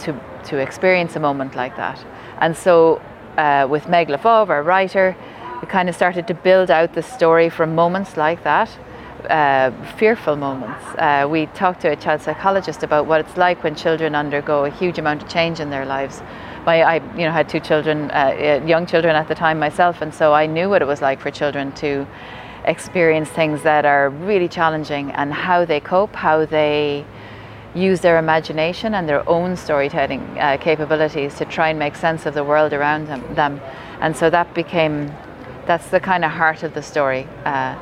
to 0.00 0.18
to 0.44 0.58
experience 0.58 1.16
a 1.16 1.20
moment 1.20 1.54
like 1.54 1.76
that 1.76 2.04
and 2.42 2.56
so 2.56 3.00
uh, 3.38 3.68
with 3.70 3.88
Meg 3.88 4.08
LeFauve, 4.08 4.48
our 4.48 4.64
writer, 4.64 5.16
we 5.60 5.68
kind 5.68 5.88
of 5.88 5.94
started 5.94 6.26
to 6.26 6.34
build 6.34 6.72
out 6.72 6.92
the 6.92 7.02
story 7.02 7.48
from 7.48 7.76
moments 7.76 8.16
like 8.16 8.42
that, 8.42 8.68
uh, 9.30 9.70
fearful 9.96 10.34
moments. 10.34 10.84
Uh, 10.98 11.28
we 11.30 11.46
talked 11.46 11.80
to 11.82 11.88
a 11.92 11.94
child 11.94 12.20
psychologist 12.20 12.82
about 12.82 13.06
what 13.06 13.20
it's 13.20 13.36
like 13.36 13.62
when 13.62 13.76
children 13.76 14.16
undergo 14.16 14.64
a 14.64 14.70
huge 14.70 14.98
amount 14.98 15.22
of 15.22 15.28
change 15.28 15.60
in 15.60 15.70
their 15.70 15.86
lives. 15.86 16.20
My, 16.66 16.82
I, 16.82 16.94
you 17.16 17.24
know, 17.26 17.30
had 17.30 17.48
two 17.48 17.60
children, 17.60 18.10
uh, 18.10 18.60
uh, 18.60 18.66
young 18.66 18.86
children 18.86 19.14
at 19.14 19.28
the 19.28 19.36
time 19.36 19.60
myself, 19.60 20.02
and 20.02 20.12
so 20.12 20.32
I 20.32 20.46
knew 20.46 20.68
what 20.68 20.82
it 20.82 20.86
was 20.86 21.00
like 21.00 21.20
for 21.20 21.30
children 21.30 21.70
to 21.76 22.08
experience 22.64 23.28
things 23.28 23.62
that 23.62 23.84
are 23.84 24.10
really 24.10 24.48
challenging 24.48 25.12
and 25.12 25.32
how 25.32 25.64
they 25.64 25.78
cope, 25.78 26.16
how 26.16 26.44
they 26.44 27.04
use 27.74 28.00
their 28.00 28.18
imagination 28.18 28.94
and 28.94 29.08
their 29.08 29.26
own 29.28 29.56
storytelling 29.56 30.20
uh, 30.38 30.58
capabilities 30.58 31.34
to 31.36 31.44
try 31.44 31.70
and 31.70 31.78
make 31.78 31.96
sense 31.96 32.26
of 32.26 32.34
the 32.34 32.44
world 32.44 32.72
around 32.72 33.06
them, 33.06 33.34
them. 33.34 33.60
And 34.00 34.16
so 34.16 34.28
that 34.30 34.52
became, 34.54 35.06
that's 35.66 35.88
the 35.88 36.00
kind 36.00 36.24
of 36.24 36.30
heart 36.30 36.62
of 36.62 36.74
the 36.74 36.82
story. 36.82 37.26
Uh, 37.44 37.78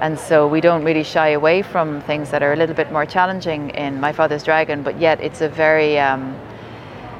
and 0.00 0.18
so 0.18 0.46
we 0.46 0.60
don't 0.60 0.84
really 0.84 1.04
shy 1.04 1.30
away 1.30 1.62
from 1.62 2.00
things 2.02 2.30
that 2.30 2.42
are 2.42 2.52
a 2.52 2.56
little 2.56 2.74
bit 2.74 2.90
more 2.90 3.04
challenging 3.04 3.70
in 3.70 4.00
My 4.00 4.12
Father's 4.12 4.42
Dragon, 4.42 4.82
but 4.82 4.98
yet 4.98 5.20
it's 5.20 5.42
a 5.42 5.48
very, 5.48 5.98
um, 5.98 6.34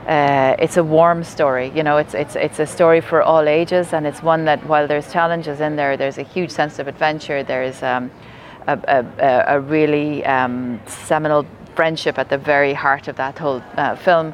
uh, 0.06 0.56
it's 0.58 0.78
a 0.78 0.84
warm 0.84 1.22
story. 1.22 1.70
You 1.74 1.82
know, 1.82 1.98
it's 1.98 2.14
it's 2.14 2.36
it's 2.36 2.58
a 2.58 2.66
story 2.66 3.02
for 3.02 3.22
all 3.22 3.46
ages, 3.46 3.92
and 3.92 4.06
it's 4.06 4.22
one 4.22 4.46
that 4.46 4.64
while 4.66 4.88
there's 4.88 5.12
challenges 5.12 5.60
in 5.60 5.76
there, 5.76 5.98
there's 5.98 6.16
a 6.16 6.22
huge 6.22 6.50
sense 6.50 6.78
of 6.78 6.88
adventure. 6.88 7.42
There's 7.42 7.82
um, 7.82 8.10
a, 8.66 8.78
a, 8.88 9.56
a, 9.56 9.60
really 9.60 10.24
um, 10.24 10.80
seminal 10.86 11.44
friendship 11.80 12.16
at 12.18 12.28
the 12.34 12.40
very 12.54 12.74
heart 12.84 13.04
of 13.10 13.16
that 13.16 13.36
whole 13.42 13.62
uh, 13.76 13.96
film. 14.06 14.26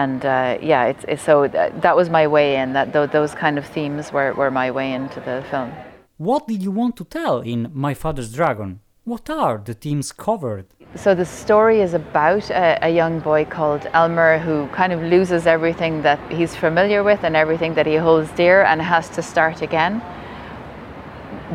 And 0.00 0.20
uh, 0.24 0.58
yeah, 0.72 0.90
it's, 0.90 1.04
it's 1.12 1.24
so 1.30 1.36
th- 1.46 1.72
that 1.84 1.94
was 2.00 2.08
my 2.18 2.26
way 2.36 2.48
in. 2.60 2.66
That 2.78 2.86
th- 2.94 3.10
those 3.18 3.32
kind 3.44 3.56
of 3.60 3.64
themes 3.76 4.04
were, 4.16 4.30
were 4.40 4.52
my 4.62 4.68
way 4.78 4.88
into 4.98 5.20
the 5.28 5.36
film. 5.50 5.70
What 6.28 6.42
did 6.50 6.60
you 6.66 6.72
want 6.80 6.94
to 7.00 7.04
tell 7.18 7.36
in 7.52 7.60
My 7.86 7.94
Father's 8.02 8.32
Dragon? 8.38 8.70
What 9.12 9.26
are 9.30 9.56
the 9.68 9.74
themes 9.82 10.08
covered? 10.26 10.66
So 11.04 11.14
the 11.14 11.28
story 11.42 11.78
is 11.86 11.92
about 11.94 12.44
a, 12.50 12.88
a, 12.88 12.90
young 13.00 13.14
boy 13.30 13.42
called 13.56 13.82
Elmer 14.00 14.32
who 14.46 14.56
kind 14.80 14.92
of 14.96 15.00
loses 15.14 15.42
everything 15.56 16.02
that 16.08 16.20
he's 16.38 16.54
familiar 16.66 17.00
with 17.10 17.20
and 17.26 17.34
everything 17.36 17.74
that 17.78 17.86
he 17.92 17.96
holds 18.06 18.30
dear 18.42 18.58
and 18.70 18.80
has 18.94 19.06
to 19.16 19.22
start 19.22 19.62
again 19.68 19.94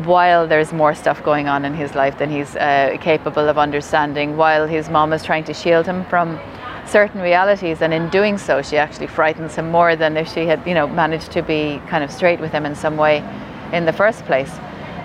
while 0.06 0.46
there's 0.46 0.72
more 0.72 0.94
stuff 0.94 1.22
going 1.22 1.48
on 1.48 1.64
in 1.64 1.74
his 1.74 1.94
life 1.94 2.18
than 2.18 2.30
he's 2.30 2.56
uh, 2.56 2.96
capable 3.00 3.48
of 3.48 3.58
understanding, 3.58 4.36
while 4.36 4.66
his 4.66 4.88
mom 4.88 5.12
is 5.12 5.22
trying 5.24 5.44
to 5.44 5.54
shield 5.54 5.86
him 5.86 6.04
from 6.06 6.38
certain 6.86 7.20
realities, 7.20 7.82
and 7.82 7.94
in 7.94 8.08
doing 8.08 8.36
so, 8.36 8.62
she 8.62 8.76
actually 8.76 9.06
frightens 9.06 9.54
him 9.54 9.70
more 9.70 9.94
than 9.96 10.16
if 10.16 10.28
she 10.32 10.46
had, 10.46 10.66
you 10.66 10.74
know, 10.74 10.86
managed 10.86 11.30
to 11.32 11.42
be 11.42 11.80
kind 11.88 12.02
of 12.02 12.10
straight 12.10 12.40
with 12.40 12.50
him 12.50 12.66
in 12.66 12.74
some 12.74 12.96
way 12.96 13.22
in 13.72 13.84
the 13.84 13.92
first 13.92 14.24
place. 14.24 14.50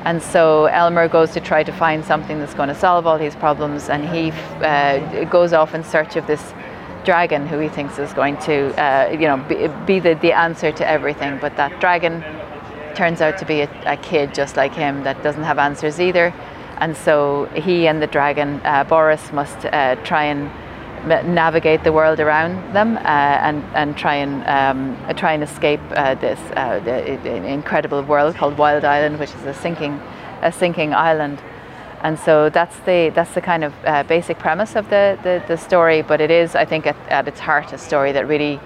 And 0.03 0.21
so 0.21 0.65
Elmer 0.65 1.07
goes 1.07 1.31
to 1.31 1.39
try 1.39 1.63
to 1.63 1.71
find 1.71 2.03
something 2.05 2.39
that's 2.39 2.53
going 2.53 2.69
to 2.69 2.75
solve 2.75 3.07
all 3.07 3.17
his 3.17 3.35
problems, 3.35 3.89
and 3.89 4.07
he 4.07 4.31
uh, 4.63 5.25
goes 5.25 5.53
off 5.53 5.73
in 5.73 5.83
search 5.83 6.15
of 6.15 6.27
this 6.27 6.53
dragon 7.03 7.47
who 7.47 7.59
he 7.59 7.69
thinks 7.69 7.99
is 7.99 8.13
going 8.13 8.37
to, 8.37 8.73
uh, 8.81 9.11
you 9.11 9.27
know, 9.27 9.37
be, 9.47 9.67
be 9.85 9.99
the, 9.99 10.15
the 10.21 10.33
answer 10.33 10.71
to 10.71 10.87
everything. 10.87 11.37
But 11.39 11.55
that 11.57 11.79
dragon 11.79 12.23
turns 12.95 13.21
out 13.21 13.37
to 13.37 13.45
be 13.45 13.61
a, 13.61 13.69
a, 13.85 13.97
kid 13.97 14.33
just 14.33 14.55
like 14.57 14.73
him 14.73 15.03
that 15.03 15.21
doesn't 15.23 15.43
have 15.43 15.59
answers 15.59 15.99
either. 15.99 16.33
And 16.77 16.95
so 16.95 17.45
he 17.55 17.87
and 17.87 18.01
the 18.01 18.07
dragon, 18.07 18.61
uh, 18.63 18.83
Boris, 18.83 19.31
must 19.31 19.65
uh, 19.65 19.95
try 20.03 20.25
and 20.25 20.51
navigate 21.05 21.83
the 21.83 21.91
world 21.91 22.19
around 22.19 22.73
them 22.73 22.97
uh, 22.97 23.01
and, 23.47 23.63
and 23.75 23.95
try 23.95 24.15
and 24.15 24.43
um, 24.47 25.15
try 25.15 25.33
and 25.33 25.43
escape 25.43 25.79
uh, 25.91 26.15
this 26.15 26.39
uh, 26.57 26.81
incredible 27.45 28.01
world 28.03 28.35
called 28.35 28.57
Wild 28.57 28.83
Island, 28.83 29.19
which 29.19 29.33
is 29.35 29.45
a 29.45 29.53
sinking, 29.53 30.01
a 30.41 30.51
sinking 30.51 30.93
island. 30.93 31.39
And 32.01 32.19
so 32.19 32.49
that's 32.49 32.77
the 32.81 33.11
that's 33.15 33.33
the 33.33 33.41
kind 33.41 33.63
of 33.63 33.73
uh, 33.85 34.03
basic 34.03 34.37
premise 34.37 34.75
of 34.75 34.89
the, 34.89 35.17
the, 35.23 35.43
the 35.47 35.57
story. 35.57 36.01
But 36.01 36.21
it 36.21 36.31
is, 36.31 36.55
I 36.55 36.65
think, 36.65 36.85
at, 36.85 36.97
at 37.09 37.27
its 37.27 37.39
heart, 37.39 37.71
a 37.73 37.77
story 37.77 38.11
that 38.11 38.27
really 38.27 38.59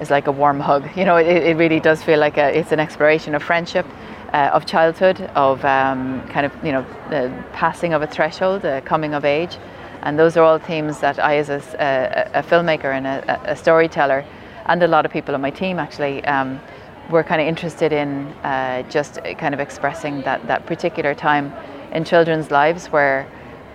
is 0.00 0.10
like 0.10 0.26
a 0.26 0.32
warm 0.32 0.60
hug. 0.60 0.88
You 0.96 1.04
know, 1.04 1.16
it, 1.16 1.26
it 1.26 1.56
really 1.56 1.80
does 1.80 2.02
feel 2.02 2.18
like 2.18 2.36
a, 2.36 2.56
it's 2.56 2.72
an 2.72 2.80
exploration 2.80 3.34
of 3.34 3.42
friendship, 3.42 3.86
uh, 4.32 4.50
of 4.52 4.66
childhood, 4.66 5.20
of 5.34 5.64
um, 5.64 6.26
kind 6.28 6.46
of, 6.46 6.52
you 6.64 6.72
know, 6.72 6.84
the 7.10 7.32
passing 7.52 7.92
of 7.94 8.02
a 8.02 8.06
threshold, 8.06 8.62
the 8.62 8.82
coming 8.84 9.14
of 9.14 9.24
age. 9.24 9.56
And 10.02 10.18
those 10.18 10.36
are 10.36 10.44
all 10.44 10.58
themes 10.58 11.00
that 11.00 11.18
I, 11.18 11.36
as 11.38 11.48
a, 11.48 11.62
a, 11.78 12.40
a 12.40 12.42
filmmaker 12.42 12.94
and 12.96 13.06
a, 13.06 13.52
a, 13.52 13.56
storyteller, 13.56 14.24
and 14.66 14.82
a 14.82 14.86
lot 14.86 15.04
of 15.04 15.12
people 15.12 15.34
on 15.34 15.40
my 15.40 15.50
team 15.50 15.78
actually, 15.78 16.24
um, 16.26 16.60
were 17.10 17.24
kind 17.24 17.40
of 17.40 17.46
interested 17.46 17.92
in 17.92 18.26
uh, 18.44 18.82
just 18.90 19.18
kind 19.38 19.54
of 19.54 19.60
expressing 19.60 20.22
that, 20.22 20.46
that 20.46 20.66
particular 20.66 21.14
time 21.14 21.52
in 21.92 22.04
children's 22.04 22.50
lives 22.50 22.86
where 22.86 23.26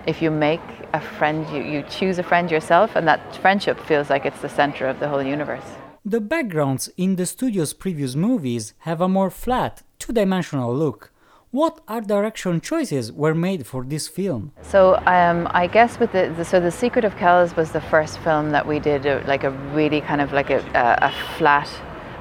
if 0.06 0.22
you 0.22 0.30
make 0.30 0.60
a 0.92 1.00
friend, 1.00 1.48
you, 1.50 1.62
you 1.62 1.82
choose 1.82 2.18
a 2.18 2.22
friend 2.22 2.50
yourself, 2.50 2.96
and 2.96 3.08
that 3.08 3.34
friendship 3.36 3.80
feels 3.80 4.10
like 4.10 4.26
it's 4.26 4.40
the 4.40 4.48
center 4.48 4.86
of 4.86 5.00
the 5.00 5.08
whole 5.08 5.22
universe. 5.22 5.81
The 6.04 6.20
backgrounds 6.20 6.90
in 6.96 7.14
the 7.14 7.26
studio's 7.26 7.72
previous 7.72 8.16
movies 8.16 8.74
have 8.78 9.00
a 9.00 9.08
more 9.08 9.30
flat, 9.30 9.84
two-dimensional 10.00 10.74
look. 10.74 11.12
What 11.52 11.80
art 11.86 12.08
direction 12.08 12.60
choices 12.60 13.12
were 13.12 13.36
made 13.36 13.68
for 13.68 13.84
this 13.84 14.08
film? 14.08 14.50
So 14.62 14.96
um, 15.06 15.46
I 15.52 15.68
guess 15.68 16.00
with 16.00 16.10
the, 16.10 16.34
the, 16.36 16.44
so 16.44 16.58
the 16.58 16.72
Secret 16.72 17.04
of 17.04 17.16
Kells 17.18 17.54
was 17.54 17.70
the 17.70 17.80
first 17.80 18.18
film 18.18 18.50
that 18.50 18.66
we 18.66 18.80
did 18.80 19.06
uh, 19.06 19.22
like 19.28 19.44
a 19.44 19.50
really 19.50 20.00
kind 20.00 20.20
of 20.20 20.32
like 20.32 20.50
a, 20.50 20.58
a, 20.74 21.06
a 21.06 21.12
flat 21.38 21.70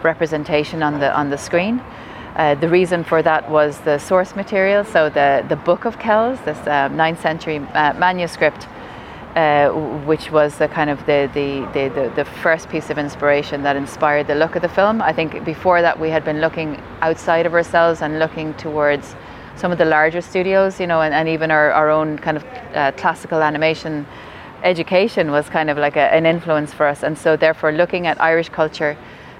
representation 0.03 0.83
on 0.83 0.99
the 0.99 1.11
on 1.17 1.31
the 1.31 1.37
screen. 1.37 1.81
Uh, 2.35 2.53
the 2.53 2.69
reason 2.69 3.03
for 3.03 3.23
that 3.23 3.49
was 3.49 3.79
the 3.79 3.97
source 3.97 4.35
material. 4.35 4.83
So 4.83 5.09
the 5.09 5.43
the 5.49 5.55
Book 5.55 5.85
of 5.85 5.97
Kells, 5.97 6.39
this 6.45 6.59
uh, 6.67 6.89
9th 6.89 7.19
century 7.19 7.57
uh, 7.57 7.93
manuscript, 7.93 8.67
uh, 9.35 9.69
which 10.05 10.29
was 10.31 10.57
the 10.57 10.67
kind 10.67 10.89
of 10.89 10.99
the, 11.05 11.29
the, 11.33 11.65
the, 11.73 12.11
the, 12.15 12.25
first 12.25 12.67
piece 12.69 12.89
of 12.89 12.97
inspiration 12.97 13.63
that 13.63 13.75
inspired 13.75 14.27
the 14.27 14.35
look 14.35 14.55
of 14.55 14.61
the 14.61 14.69
film. 14.69 15.01
I 15.01 15.13
think 15.13 15.45
before 15.45 15.81
that 15.81 15.97
we 15.97 16.09
had 16.09 16.25
been 16.25 16.41
looking 16.41 16.81
outside 17.01 17.45
of 17.45 17.53
ourselves 17.53 18.01
and 18.01 18.19
looking 18.19 18.53
towards 18.55 19.15
some 19.55 19.71
of 19.71 19.77
the 19.77 19.85
larger 19.85 20.19
studios, 20.19 20.79
you 20.79 20.87
know, 20.87 21.01
and, 21.01 21.13
and 21.13 21.29
even 21.29 21.49
our, 21.49 21.71
our 21.71 21.89
own 21.89 22.17
kind 22.17 22.35
of 22.35 22.43
uh, 22.73 22.91
classical 22.97 23.41
animation 23.41 24.05
education 24.63 25.31
was 25.31 25.49
kind 25.49 25.69
of 25.69 25.77
like 25.77 25.95
a, 25.95 26.13
an 26.13 26.25
influence 26.25 26.73
for 26.73 26.85
us. 26.85 27.03
And 27.03 27.17
so 27.17 27.37
therefore 27.37 27.71
looking 27.71 28.07
at 28.07 28.21
Irish 28.21 28.49
culture 28.49 28.97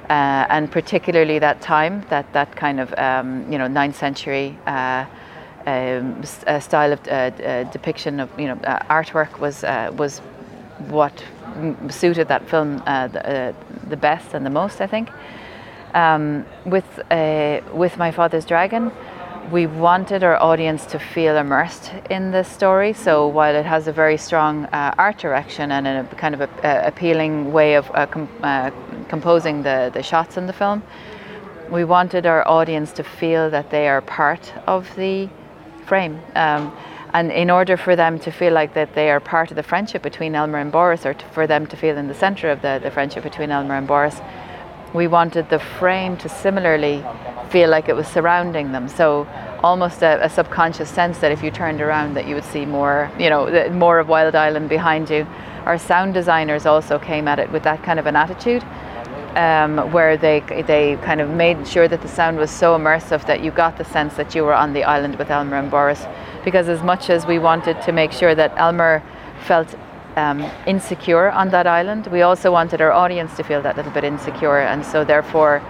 uh, 0.10 0.46
and 0.50 0.72
particularly 0.72 1.40
that 1.40 1.62
time, 1.62 2.06
that, 2.10 2.32
that 2.34 2.56
kind 2.56 2.80
of, 2.80 2.94
um, 2.98 3.52
you 3.52 3.58
know, 3.58 3.68
ninth 3.68 3.98
century 3.98 4.58
um, 5.66 6.24
style 6.62 6.94
of 6.94 7.00
uh, 7.08 7.12
uh, 7.12 7.64
depiction 7.72 8.20
of 8.20 8.30
you 8.40 8.48
know 8.48 8.60
uh, 8.64 8.80
artwork 8.90 9.40
was 9.40 9.64
uh, 9.64 9.92
was 9.98 10.20
what 10.90 11.24
suited 11.90 12.28
that 12.28 12.48
film 12.50 12.78
the, 12.78 13.54
the, 13.88 13.98
best 13.98 14.34
and 14.34 14.46
the 14.46 14.50
most, 14.50 14.82
I 14.82 14.88
think. 14.88 15.10
Um, 15.94 16.46
with 16.66 16.88
with 17.74 17.98
my 17.98 18.12
father's 18.12 18.46
dragon, 18.46 18.92
we 19.52 19.68
wanted 19.68 20.24
our 20.24 20.42
audience 20.42 20.86
to 20.86 21.00
feel 21.00 21.36
immersed 21.36 21.92
in 22.10 22.32
the 22.32 22.44
story. 22.44 22.94
So 22.94 23.28
while 23.28 23.56
it 23.56 23.66
has 23.66 23.88
a 23.88 23.92
very 23.92 24.18
strong 24.18 24.66
uh, 24.66 24.96
art 24.98 25.18
direction 25.18 25.72
and 25.72 25.88
a 25.88 26.16
kind 26.16 26.34
of 26.34 26.42
a, 26.42 26.50
a 26.64 26.88
appealing 26.88 27.52
way 27.52 27.76
of 27.76 27.90
uh, 27.94 28.06
com- 28.06 28.30
uh, 28.44 28.72
composing 29.10 29.64
the, 29.64 29.92
the 29.94 30.04
shots 30.04 30.38
in 30.38 30.48
the 30.48 30.54
film, 30.54 30.84
we 31.70 31.84
wanted 31.84 32.26
our 32.26 32.48
audience 32.48 32.92
to 32.94 33.04
feel 33.04 33.50
that 33.50 33.72
they 33.72 33.88
are 33.88 34.02
part 34.02 34.54
of 34.68 34.94
the 34.96 35.28
frame. 35.86 36.22
Um, 36.36 36.76
and 37.14 37.32
in 37.32 37.50
order 37.50 37.76
for 37.76 37.96
them 37.96 38.20
to 38.20 38.32
feel 38.32 38.54
like 38.54 38.74
that 38.74 38.96
they 38.96 39.12
are 39.12 39.20
part 39.20 39.52
of 39.52 39.56
the 39.56 39.64
friendship 39.64 40.02
between 40.02 40.34
Elmer 40.34 40.60
and 40.60 40.72
Boris, 40.72 41.06
or 41.06 41.14
to, 41.14 41.26
for 41.28 41.46
them 41.46 41.68
to 41.68 41.76
feel 41.76 41.98
in 41.98 42.08
the 42.08 42.14
centre 42.14 42.50
of 42.50 42.62
the, 42.62 42.80
the 42.82 42.92
friendship 42.92 43.24
between 43.24 43.52
Elmer 43.52 43.76
and 43.76 43.88
Boris, 43.88 44.22
we 44.94 45.08
wanted 45.08 45.50
the 45.50 45.60
frame 45.60 46.18
to 46.18 46.30
similarly 46.30 47.04
feel 47.50 47.70
like 47.70 47.90
it 47.90 47.96
was 47.96 48.08
surrounding 48.08 48.72
them. 48.72 48.88
So 48.88 49.28
almost 49.64 50.02
a, 50.02 50.24
a, 50.24 50.30
subconscious 50.30 50.90
sense 50.90 51.20
that 51.20 51.32
if 51.32 51.44
you 51.44 51.52
turned 51.52 51.82
around 51.82 52.16
that 52.16 52.28
you 52.28 52.36
would 52.36 52.46
see 52.46 52.66
more, 52.66 53.12
you 53.20 53.30
know, 53.30 53.70
more 53.72 54.00
of 54.00 54.08
Wild 54.08 54.36
Island 54.36 54.70
behind 54.70 55.10
you. 55.10 55.28
Our 55.66 55.78
sound 55.78 56.14
designers 56.14 56.66
also 56.66 56.98
came 56.98 57.28
at 57.28 57.40
it 57.40 57.52
with 57.52 57.64
that 57.64 57.84
kind 57.84 58.00
of 58.00 58.08
an 58.08 58.16
attitude. 58.16 58.64
Um, 59.36 59.94
where 59.94 60.18
they 60.18 60.42
they 60.68 60.98
kind 61.06 61.22
of 61.22 61.30
made 61.30 61.66
sure 61.66 61.88
that 61.88 62.02
the 62.02 62.08
sound 62.10 62.38
was 62.38 62.52
so 62.52 62.78
immersive 62.78 63.26
that 63.28 63.42
you 63.42 63.50
got 63.50 63.78
the 63.78 63.86
sense 63.86 64.16
that 64.16 64.36
you 64.36 64.44
were 64.44 64.54
on 64.54 64.74
the 64.74 64.84
island 64.84 65.16
with 65.16 65.32
Elmer 65.32 65.56
and 65.56 65.72
Boris. 65.72 66.06
Because 66.44 66.68
as 66.68 66.84
much 66.84 67.10
as 67.10 67.26
we 67.26 67.40
wanted 67.40 67.82
to 67.84 67.94
make 67.94 68.12
sure 68.12 68.36
that 68.36 68.52
Elmer 68.58 69.02
felt 69.48 69.74
um, 70.18 70.42
insecure 70.68 71.30
on 71.32 71.50
that 71.52 71.66
island, 71.66 72.08
we 72.08 72.24
also 72.24 72.52
wanted 72.52 72.82
our 72.82 72.92
audience 72.92 73.38
to 73.38 73.44
feel 73.44 73.62
that 73.62 73.78
little 73.78 73.94
bit 73.94 74.04
insecure, 74.04 74.60
and 74.60 74.86
so 74.86 75.06
therefore 75.06 75.62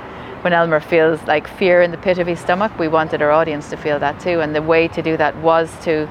when 0.42 0.54
Elmer 0.54 0.80
feels 0.80 1.22
like 1.28 1.48
fear 1.48 1.84
in 1.84 1.92
the 1.92 1.98
pit 1.98 2.18
of 2.18 2.26
his 2.26 2.40
stomach, 2.40 2.78
we 2.80 2.88
wanted 2.88 3.22
our 3.22 3.30
audience 3.30 3.70
to 3.70 3.78
feel 3.78 4.00
that 4.00 4.20
too. 4.20 4.42
And 4.42 4.56
the 4.56 4.62
way 4.62 4.88
to 4.88 5.02
do 5.04 5.16
that 5.18 5.36
was 5.38 5.70
to 5.84 6.10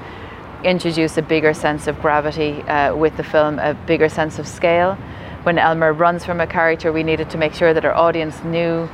introduce 0.62 1.16
a 1.16 1.22
bigger 1.22 1.52
sense 1.52 1.88
of 1.88 2.00
gravity 2.00 2.62
uh, 2.62 2.94
with 2.94 3.16
the 3.16 3.24
film, 3.24 3.58
a 3.58 3.74
bigger 3.74 4.08
sense 4.08 4.38
of 4.38 4.46
scale. 4.46 4.96
When 5.42 5.58
Elmer 5.58 5.94
runs 5.94 6.22
from 6.22 6.38
a 6.40 6.46
character, 6.46 6.92
we 6.92 7.02
needed 7.02 7.30
to 7.30 7.38
make 7.38 7.54
sure 7.54 7.72
that 7.72 7.84
our 7.86 7.94
audience 7.94 8.44
knew 8.44 8.88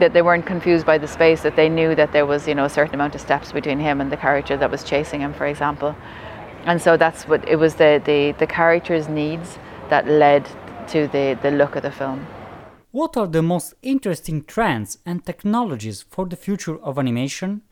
that 0.00 0.14
they 0.14 0.22
weren't 0.22 0.46
confused 0.46 0.86
by 0.86 0.96
the 0.96 1.06
space, 1.06 1.42
that 1.42 1.54
they 1.54 1.68
knew 1.68 1.94
that 1.94 2.12
there 2.12 2.24
was, 2.24 2.48
you 2.48 2.54
know, 2.54 2.64
a 2.64 2.70
certain 2.70 2.94
amount 2.94 3.14
of 3.14 3.20
steps 3.20 3.52
between 3.52 3.78
him 3.78 4.00
and 4.00 4.10
the 4.10 4.16
character 4.16 4.56
that 4.56 4.70
was 4.70 4.84
chasing 4.84 5.20
him, 5.20 5.34
for 5.34 5.46
example. 5.46 5.94
And 6.64 6.80
so 6.80 6.96
that's 6.96 7.28
what 7.28 7.46
it 7.46 7.56
was 7.56 7.74
the, 7.74 8.00
the, 8.04 8.32
the 8.38 8.46
character's 8.46 9.06
needs 9.08 9.58
that 9.90 10.08
led 10.08 10.46
to 10.88 11.08
the, 11.08 11.38
the 11.42 11.50
look 11.50 11.76
of 11.76 11.82
the 11.82 11.90
film. 11.90 12.26
What 12.90 13.16
are 13.16 13.26
the 13.26 13.42
most 13.42 13.74
interesting 13.82 14.44
trends 14.44 14.98
and 15.04 15.24
technologies 15.24 16.06
for 16.08 16.24
the 16.24 16.36
future 16.36 16.78
of 16.82 16.98
animation? 16.98 17.62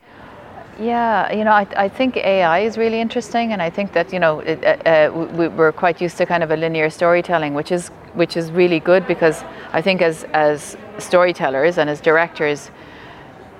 Yeah, 0.80 1.30
you 1.30 1.44
know, 1.44 1.52
I, 1.52 1.66
I 1.76 1.88
think 1.90 2.16
AI 2.16 2.60
is 2.60 2.78
really 2.78 3.02
interesting, 3.02 3.52
and 3.52 3.60
I 3.60 3.68
think 3.68 3.92
that 3.92 4.14
you 4.14 4.18
know 4.18 4.40
it, 4.40 4.64
uh, 4.64 4.88
uh 4.88 5.26
we, 5.36 5.48
we're 5.48 5.72
quite 5.72 6.00
used 6.00 6.16
to 6.16 6.24
kind 6.24 6.42
of 6.42 6.50
a 6.50 6.56
linear 6.56 6.88
storytelling, 6.88 7.52
which 7.52 7.70
is 7.70 7.88
which 8.14 8.34
is 8.34 8.50
really 8.50 8.80
good 8.80 9.06
because 9.06 9.44
I 9.74 9.82
think 9.82 10.00
as 10.00 10.24
as 10.32 10.78
storytellers 10.96 11.76
and 11.76 11.90
as 11.90 12.00
directors, 12.00 12.70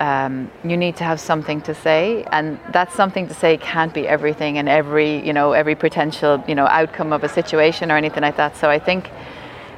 um, 0.00 0.50
you 0.64 0.78
need 0.78 0.96
to 0.96 1.04
have 1.04 1.20
something 1.20 1.60
to 1.62 1.74
say, 1.74 2.24
and 2.32 2.58
that 2.72 2.90
something 2.90 3.28
to 3.28 3.34
say 3.34 3.58
can't 3.58 3.92
be 3.92 4.08
everything 4.08 4.56
and 4.56 4.66
every 4.66 5.20
you 5.26 5.34
know 5.34 5.52
every 5.52 5.74
potential 5.74 6.42
you 6.48 6.54
know 6.54 6.66
outcome 6.68 7.12
of 7.12 7.22
a 7.22 7.28
situation 7.28 7.92
or 7.92 7.98
anything 7.98 8.22
like 8.22 8.36
that. 8.38 8.56
So 8.56 8.70
I 8.70 8.78
think 8.78 9.10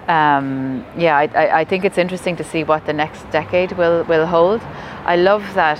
um, 0.06 0.84
yeah, 0.96 1.16
I, 1.16 1.60
I, 1.60 1.64
think 1.64 1.84
it's 1.84 1.96
interesting 1.96 2.36
to 2.36 2.42
see 2.42 2.64
what 2.64 2.86
the 2.86 2.92
next 2.92 3.22
decade 3.30 3.70
will, 3.72 4.02
will 4.04 4.26
hold. 4.26 4.60
I 5.06 5.14
love 5.14 5.44
that 5.54 5.78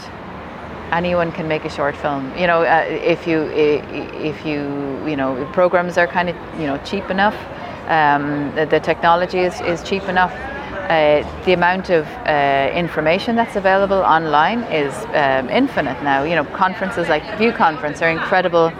anyone 0.92 1.32
can 1.32 1.48
make 1.48 1.64
a 1.64 1.70
short 1.70 1.96
film. 1.96 2.36
You 2.36 2.46
know, 2.46 2.62
uh, 2.62 2.84
if 2.86 3.26
you 3.26 3.42
if 3.50 4.46
you 4.46 4.60
you 5.06 5.16
know 5.16 5.48
programs 5.52 5.98
are 5.98 6.06
kind 6.06 6.28
of 6.28 6.36
you 6.60 6.66
know 6.66 6.78
cheap 6.84 7.10
enough, 7.10 7.36
um, 7.88 8.54
the, 8.54 8.66
the, 8.66 8.80
technology 8.80 9.40
is, 9.40 9.60
is 9.62 9.82
cheap 9.82 10.04
enough. 10.04 10.32
Uh, 10.88 11.26
the 11.46 11.52
amount 11.52 11.90
of 11.90 12.06
uh, 12.06 12.70
information 12.74 13.34
that's 13.34 13.56
available 13.56 14.02
online 14.18 14.62
is 14.64 14.94
um, 15.14 15.48
infinite 15.48 16.00
now. 16.02 16.22
You 16.22 16.36
know, 16.36 16.44
conferences 16.44 17.08
like 17.08 17.22
View 17.38 17.52
Conference 17.52 18.02
are 18.02 18.10
incredible 18.10 18.72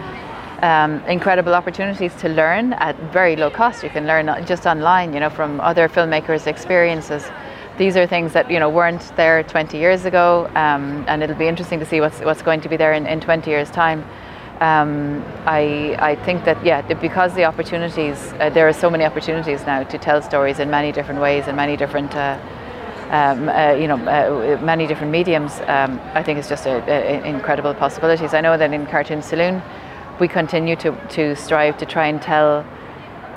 um, 0.61 1.03
incredible 1.07 1.53
opportunities 1.55 2.15
to 2.15 2.29
learn 2.29 2.73
at 2.73 2.95
very 3.11 3.35
low 3.35 3.49
cost. 3.49 3.83
You 3.83 3.89
can 3.89 4.07
learn 4.07 4.25
just 4.45 4.65
online, 4.65 5.13
you 5.13 5.19
know, 5.19 5.29
from 5.29 5.59
other 5.59 5.89
filmmakers' 5.89 6.47
experiences. 6.47 7.29
These 7.77 7.97
are 7.97 8.05
things 8.05 8.33
that 8.33 8.51
you 8.51 8.59
know 8.59 8.69
weren't 8.69 9.15
there 9.15 9.41
20 9.43 9.77
years 9.77 10.05
ago, 10.05 10.47
um, 10.55 11.05
and 11.07 11.23
it'll 11.23 11.35
be 11.35 11.47
interesting 11.47 11.79
to 11.79 11.85
see 11.85 12.01
what's 12.01 12.19
what's 12.19 12.43
going 12.43 12.61
to 12.61 12.69
be 12.69 12.77
there 12.77 12.93
in, 12.93 13.07
in 13.07 13.19
20 13.19 13.49
years' 13.49 13.71
time. 13.71 14.05
Um, 14.59 15.25
I 15.47 15.95
I 15.97 16.15
think 16.15 16.45
that 16.45 16.63
yeah, 16.63 16.81
because 16.93 17.33
the 17.33 17.45
opportunities 17.45 18.33
uh, 18.39 18.51
there 18.51 18.67
are 18.67 18.73
so 18.73 18.89
many 18.89 19.05
opportunities 19.05 19.65
now 19.65 19.83
to 19.83 19.97
tell 19.97 20.21
stories 20.21 20.59
in 20.59 20.69
many 20.69 20.91
different 20.91 21.19
ways 21.19 21.47
in 21.47 21.55
many 21.55 21.75
different. 21.75 22.15
Uh, 22.15 22.37
um, 23.09 23.47
uh, 23.47 23.73
you 23.73 23.87
know, 23.87 23.97
uh, 23.97 24.59
many 24.63 24.87
different 24.87 25.11
mediums. 25.11 25.59
Um, 25.67 26.01
I 26.15 26.23
think 26.23 26.39
it's 26.39 26.49
just 26.49 26.65
a, 26.65 26.81
a, 26.89 27.23
incredible 27.23 27.75
possibilities. 27.75 28.33
I 28.33 28.41
know 28.41 28.57
that 28.57 28.73
in 28.73 28.87
Cartoon 28.87 29.21
Saloon, 29.21 29.61
we 30.19 30.27
continue 30.27 30.75
to, 30.77 30.97
to 31.09 31.35
strive 31.35 31.77
to 31.77 31.85
try 31.85 32.07
and 32.07 32.19
tell 32.19 32.65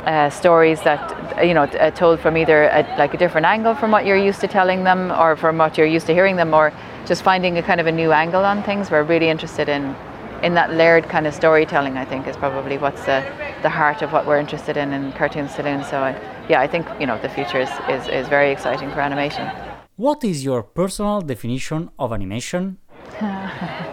uh, 0.07 0.31
stories 0.31 0.81
that 0.83 1.45
you 1.45 1.53
know 1.53 1.64
uh, 1.64 1.90
told 1.90 2.21
from 2.21 2.37
either 2.37 2.64
a, 2.64 2.83
like 2.97 3.12
a 3.12 3.16
different 3.16 3.47
angle 3.47 3.75
from 3.75 3.90
what 3.90 4.07
you're 4.07 4.16
used 4.16 4.40
to 4.40 4.49
telling 4.49 4.85
them 4.85 5.11
or 5.12 5.37
from 5.37 5.59
what 5.59 5.77
you're 5.77 5.87
used 5.87 6.07
to 6.07 6.14
hearing 6.14 6.37
them 6.37 6.55
or 6.55 6.73
just 7.07 7.23
finding 7.23 7.59
a 7.59 7.62
kind 7.62 7.81
of 7.81 7.87
a 7.87 7.92
new 7.92 8.12
angle 8.12 8.45
on 8.45 8.62
things. 8.62 8.90
We're 8.90 9.03
really 9.03 9.29
interested 9.29 9.69
in 9.69 9.95
in 10.42 10.55
that 10.55 10.73
layered 10.75 11.09
kind 11.09 11.27
of 11.27 11.35
storytelling 11.35 11.97
I 11.97 12.05
think 12.05 12.27
is 12.27 12.37
probably 12.37 12.79
what's 12.79 13.05
the, 13.07 13.25
the 13.62 13.71
heart 13.71 14.03
of 14.03 14.12
what 14.12 14.27
we're 14.27 14.38
interested 14.38 14.77
in 14.77 14.92
in 14.92 15.12
Cartoon 15.12 15.49
Saloon 15.49 15.83
so 15.83 15.97
I, 15.99 16.12
yeah 16.49 16.61
I 16.61 16.66
think 16.66 16.87
you 17.01 17.07
know 17.07 17.19
the 17.21 17.31
future 17.31 17.61
is, 17.61 17.71
is, 17.88 18.07
is 18.09 18.29
very 18.29 18.51
exciting 18.53 18.90
for 18.90 19.01
animation. 19.01 19.51
What 19.97 20.23
is 20.25 20.45
your 20.45 20.62
personal 20.62 21.23
definition 21.23 21.90
of 21.99 22.12
animation 22.12 22.79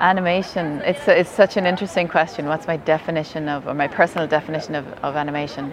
Animation, 0.00 0.80
it's, 0.84 1.08
it's 1.08 1.30
such 1.30 1.56
an 1.56 1.66
interesting 1.66 2.06
question. 2.06 2.46
What's 2.46 2.68
my 2.68 2.76
definition 2.76 3.48
of, 3.48 3.66
or 3.66 3.74
my 3.74 3.88
personal 3.88 4.28
definition 4.28 4.76
of, 4.76 4.86
of 5.02 5.16
animation? 5.16 5.72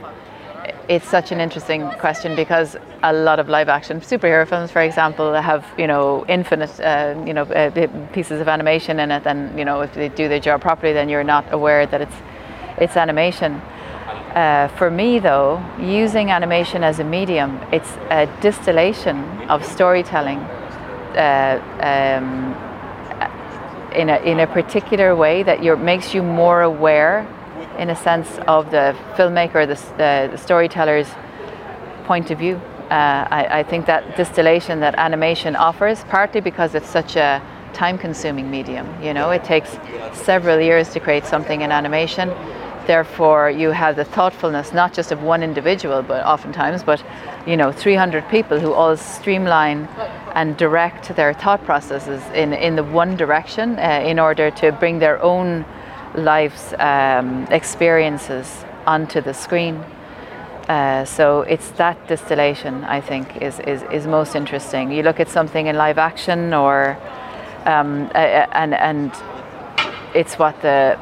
It's 0.89 1.07
such 1.07 1.31
an 1.31 1.39
interesting 1.39 1.87
question 1.99 2.35
because 2.35 2.75
a 3.03 3.13
lot 3.13 3.39
of 3.39 3.49
live 3.49 3.69
action 3.69 4.01
superhero 4.01 4.47
films, 4.47 4.71
for 4.71 4.81
example, 4.81 5.33
have 5.33 5.63
you 5.77 5.85
know 5.85 6.25
infinite 6.27 6.79
uh, 6.79 7.23
you 7.25 7.33
know 7.33 7.43
uh, 7.43 7.87
pieces 8.13 8.41
of 8.41 8.47
animation 8.47 8.99
in 8.99 9.11
it, 9.11 9.27
and 9.27 9.57
you 9.59 9.65
know 9.65 9.81
if 9.81 9.93
they 9.93 10.09
do 10.09 10.27
their 10.27 10.39
job 10.39 10.61
properly, 10.61 10.91
then 10.91 11.07
you're 11.07 11.23
not 11.23 11.45
aware 11.53 11.85
that 11.85 12.01
it's 12.01 12.15
it's 12.79 12.97
animation. 12.97 13.61
Uh, 14.33 14.67
for 14.77 14.89
me, 14.89 15.19
though, 15.19 15.63
using 15.79 16.31
animation 16.31 16.83
as 16.83 16.99
a 16.99 17.03
medium, 17.03 17.59
it's 17.71 17.91
a 18.09 18.25
distillation 18.41 19.17
of 19.49 19.63
storytelling. 19.63 20.39
Uh, 21.15 21.61
um, 21.79 22.64
in 23.95 24.09
a, 24.09 24.17
in 24.17 24.39
a 24.39 24.47
particular 24.47 25.15
way 25.15 25.43
that 25.43 25.61
makes 25.79 26.13
you 26.13 26.21
more 26.21 26.61
aware 26.61 27.27
in 27.77 27.89
a 27.89 27.95
sense 27.95 28.27
of 28.47 28.71
the 28.71 28.95
filmmaker, 29.15 29.67
the, 29.67 29.75
the, 29.97 30.29
the 30.31 30.37
storyteller's 30.37 31.07
point 32.05 32.31
of 32.31 32.39
view. 32.39 32.55
Uh, 32.89 33.27
I, 33.31 33.59
I, 33.59 33.63
think 33.63 33.87
that 33.87 34.15
distillation 34.15 34.79
that 34.81 34.93
animation 34.95 35.55
offers, 35.55 36.03
partly 36.03 36.39
because 36.39 36.75
it's 36.75 36.89
such 36.89 37.15
a 37.15 37.41
time 37.73 37.97
consuming 37.97 38.51
medium, 38.51 38.87
you 39.01 39.11
know, 39.11 39.31
it 39.31 39.43
takes 39.43 39.77
several 40.13 40.61
years 40.61 40.89
to 40.89 40.99
create 40.99 41.25
something 41.25 41.61
in 41.61 41.71
animation. 41.71 42.29
Therefore, 42.87 43.49
you 43.49 43.71
have 43.71 43.95
the 43.95 44.05
thoughtfulness 44.05 44.73
not 44.73 44.93
just 44.93 45.11
of 45.11 45.23
one 45.23 45.41
individual, 45.43 46.03
but 46.03 46.25
oftentimes, 46.25 46.83
but 46.83 47.03
you 47.47 47.57
know, 47.57 47.71
300 47.71 48.27
people 48.29 48.59
who 48.59 48.73
all 48.73 48.95
streamline 48.95 49.87
and 50.33 50.55
direct 50.57 51.15
their 51.15 51.33
thought 51.33 51.63
processes 51.65 52.21
in, 52.33 52.53
in 52.53 52.75
the 52.75 52.83
one 52.83 53.15
direction 53.15 53.79
uh, 53.79 54.03
in 54.05 54.19
order 54.19 54.51
to 54.51 54.71
bring 54.73 54.99
their 54.99 55.21
own 55.21 55.65
life's 56.15 56.73
um, 56.79 57.45
experiences 57.49 58.65
onto 58.85 59.21
the 59.21 59.33
screen. 59.33 59.83
Uh, 60.67 61.05
so 61.05 61.41
it's 61.41 61.69
that 61.71 62.07
distillation 62.07 62.83
I 62.85 62.99
think 62.99 63.41
is, 63.41 63.59
is, 63.61 63.83
is 63.91 64.07
most 64.07 64.35
interesting. 64.35 64.91
You 64.91 65.03
look 65.03 65.19
at 65.19 65.29
something 65.29 65.67
in 65.67 65.75
live 65.75 65.97
action 65.97 66.53
or 66.53 66.97
um, 67.65 68.11
and 68.13 68.73
and 68.73 69.11
it's 70.13 70.37
what 70.37 70.61
the 70.61 70.97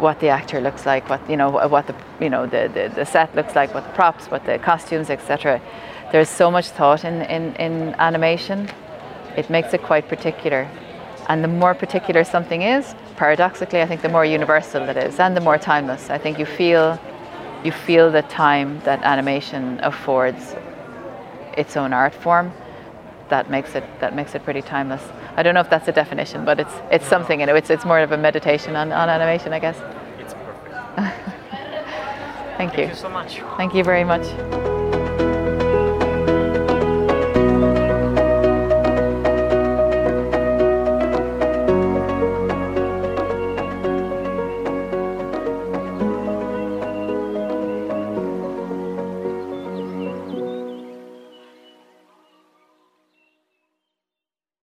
what 0.00 0.20
the 0.20 0.28
actor 0.28 0.60
looks 0.60 0.86
like, 0.86 1.08
what 1.08 1.28
you 1.28 1.36
know 1.36 1.50
what 1.50 1.86
the 1.86 1.94
you 2.20 2.30
know 2.30 2.46
the, 2.46 2.70
the, 2.72 2.92
the 2.94 3.04
set 3.04 3.34
looks 3.34 3.54
like, 3.54 3.74
what 3.74 3.84
the 3.84 3.92
props, 3.92 4.30
what 4.30 4.44
the 4.44 4.58
costumes, 4.58 5.10
etc. 5.10 5.60
There's 6.12 6.28
so 6.28 6.50
much 6.50 6.68
thought 6.68 7.06
in, 7.06 7.22
in, 7.22 7.56
in 7.56 7.94
animation. 7.98 8.68
It 9.34 9.48
makes 9.48 9.72
it 9.72 9.82
quite 9.82 10.08
particular. 10.08 10.68
And 11.30 11.42
the 11.42 11.48
more 11.48 11.74
particular 11.74 12.22
something 12.22 12.60
is, 12.60 12.94
paradoxically, 13.16 13.80
I 13.80 13.86
think 13.86 14.02
the 14.02 14.10
more 14.10 14.26
universal 14.26 14.86
it 14.90 14.98
is, 14.98 15.18
and 15.18 15.34
the 15.34 15.40
more 15.40 15.56
timeless. 15.56 16.10
I 16.10 16.18
think 16.18 16.38
you 16.38 16.44
feel, 16.44 17.00
you 17.64 17.72
feel 17.72 18.12
the 18.12 18.20
time 18.22 18.80
that 18.80 19.02
animation 19.04 19.80
affords 19.82 20.54
its 21.56 21.78
own 21.78 21.94
art 21.94 22.14
form. 22.14 22.52
That 23.28 23.50
makes 23.50 23.74
it 23.74 23.84
that 24.00 24.14
makes 24.14 24.34
it 24.34 24.44
pretty 24.44 24.62
timeless. 24.62 25.02
I 25.36 25.42
don't 25.42 25.54
know 25.54 25.60
if 25.60 25.70
that's 25.70 25.88
a 25.88 25.92
definition, 25.92 26.44
but 26.44 26.60
it's 26.60 26.74
it's 26.90 27.06
something. 27.06 27.40
You 27.40 27.46
know, 27.46 27.54
it's 27.54 27.70
it's 27.70 27.84
more 27.84 28.00
of 28.00 28.12
a 28.12 28.16
meditation 28.18 28.76
on, 28.76 28.92
on 28.92 29.08
animation, 29.08 29.52
I 29.52 29.58
guess. 29.58 29.78
It's 30.18 30.34
perfect. 30.34 30.96
Thank 32.56 32.72
Thank 32.72 32.72
you. 32.72 32.76
Thank 32.76 32.88
you 32.90 32.94
so 32.94 33.08
much. 33.08 33.40
Thank 33.56 33.74
you 33.74 33.84
very 33.84 34.04
much. 34.04 34.81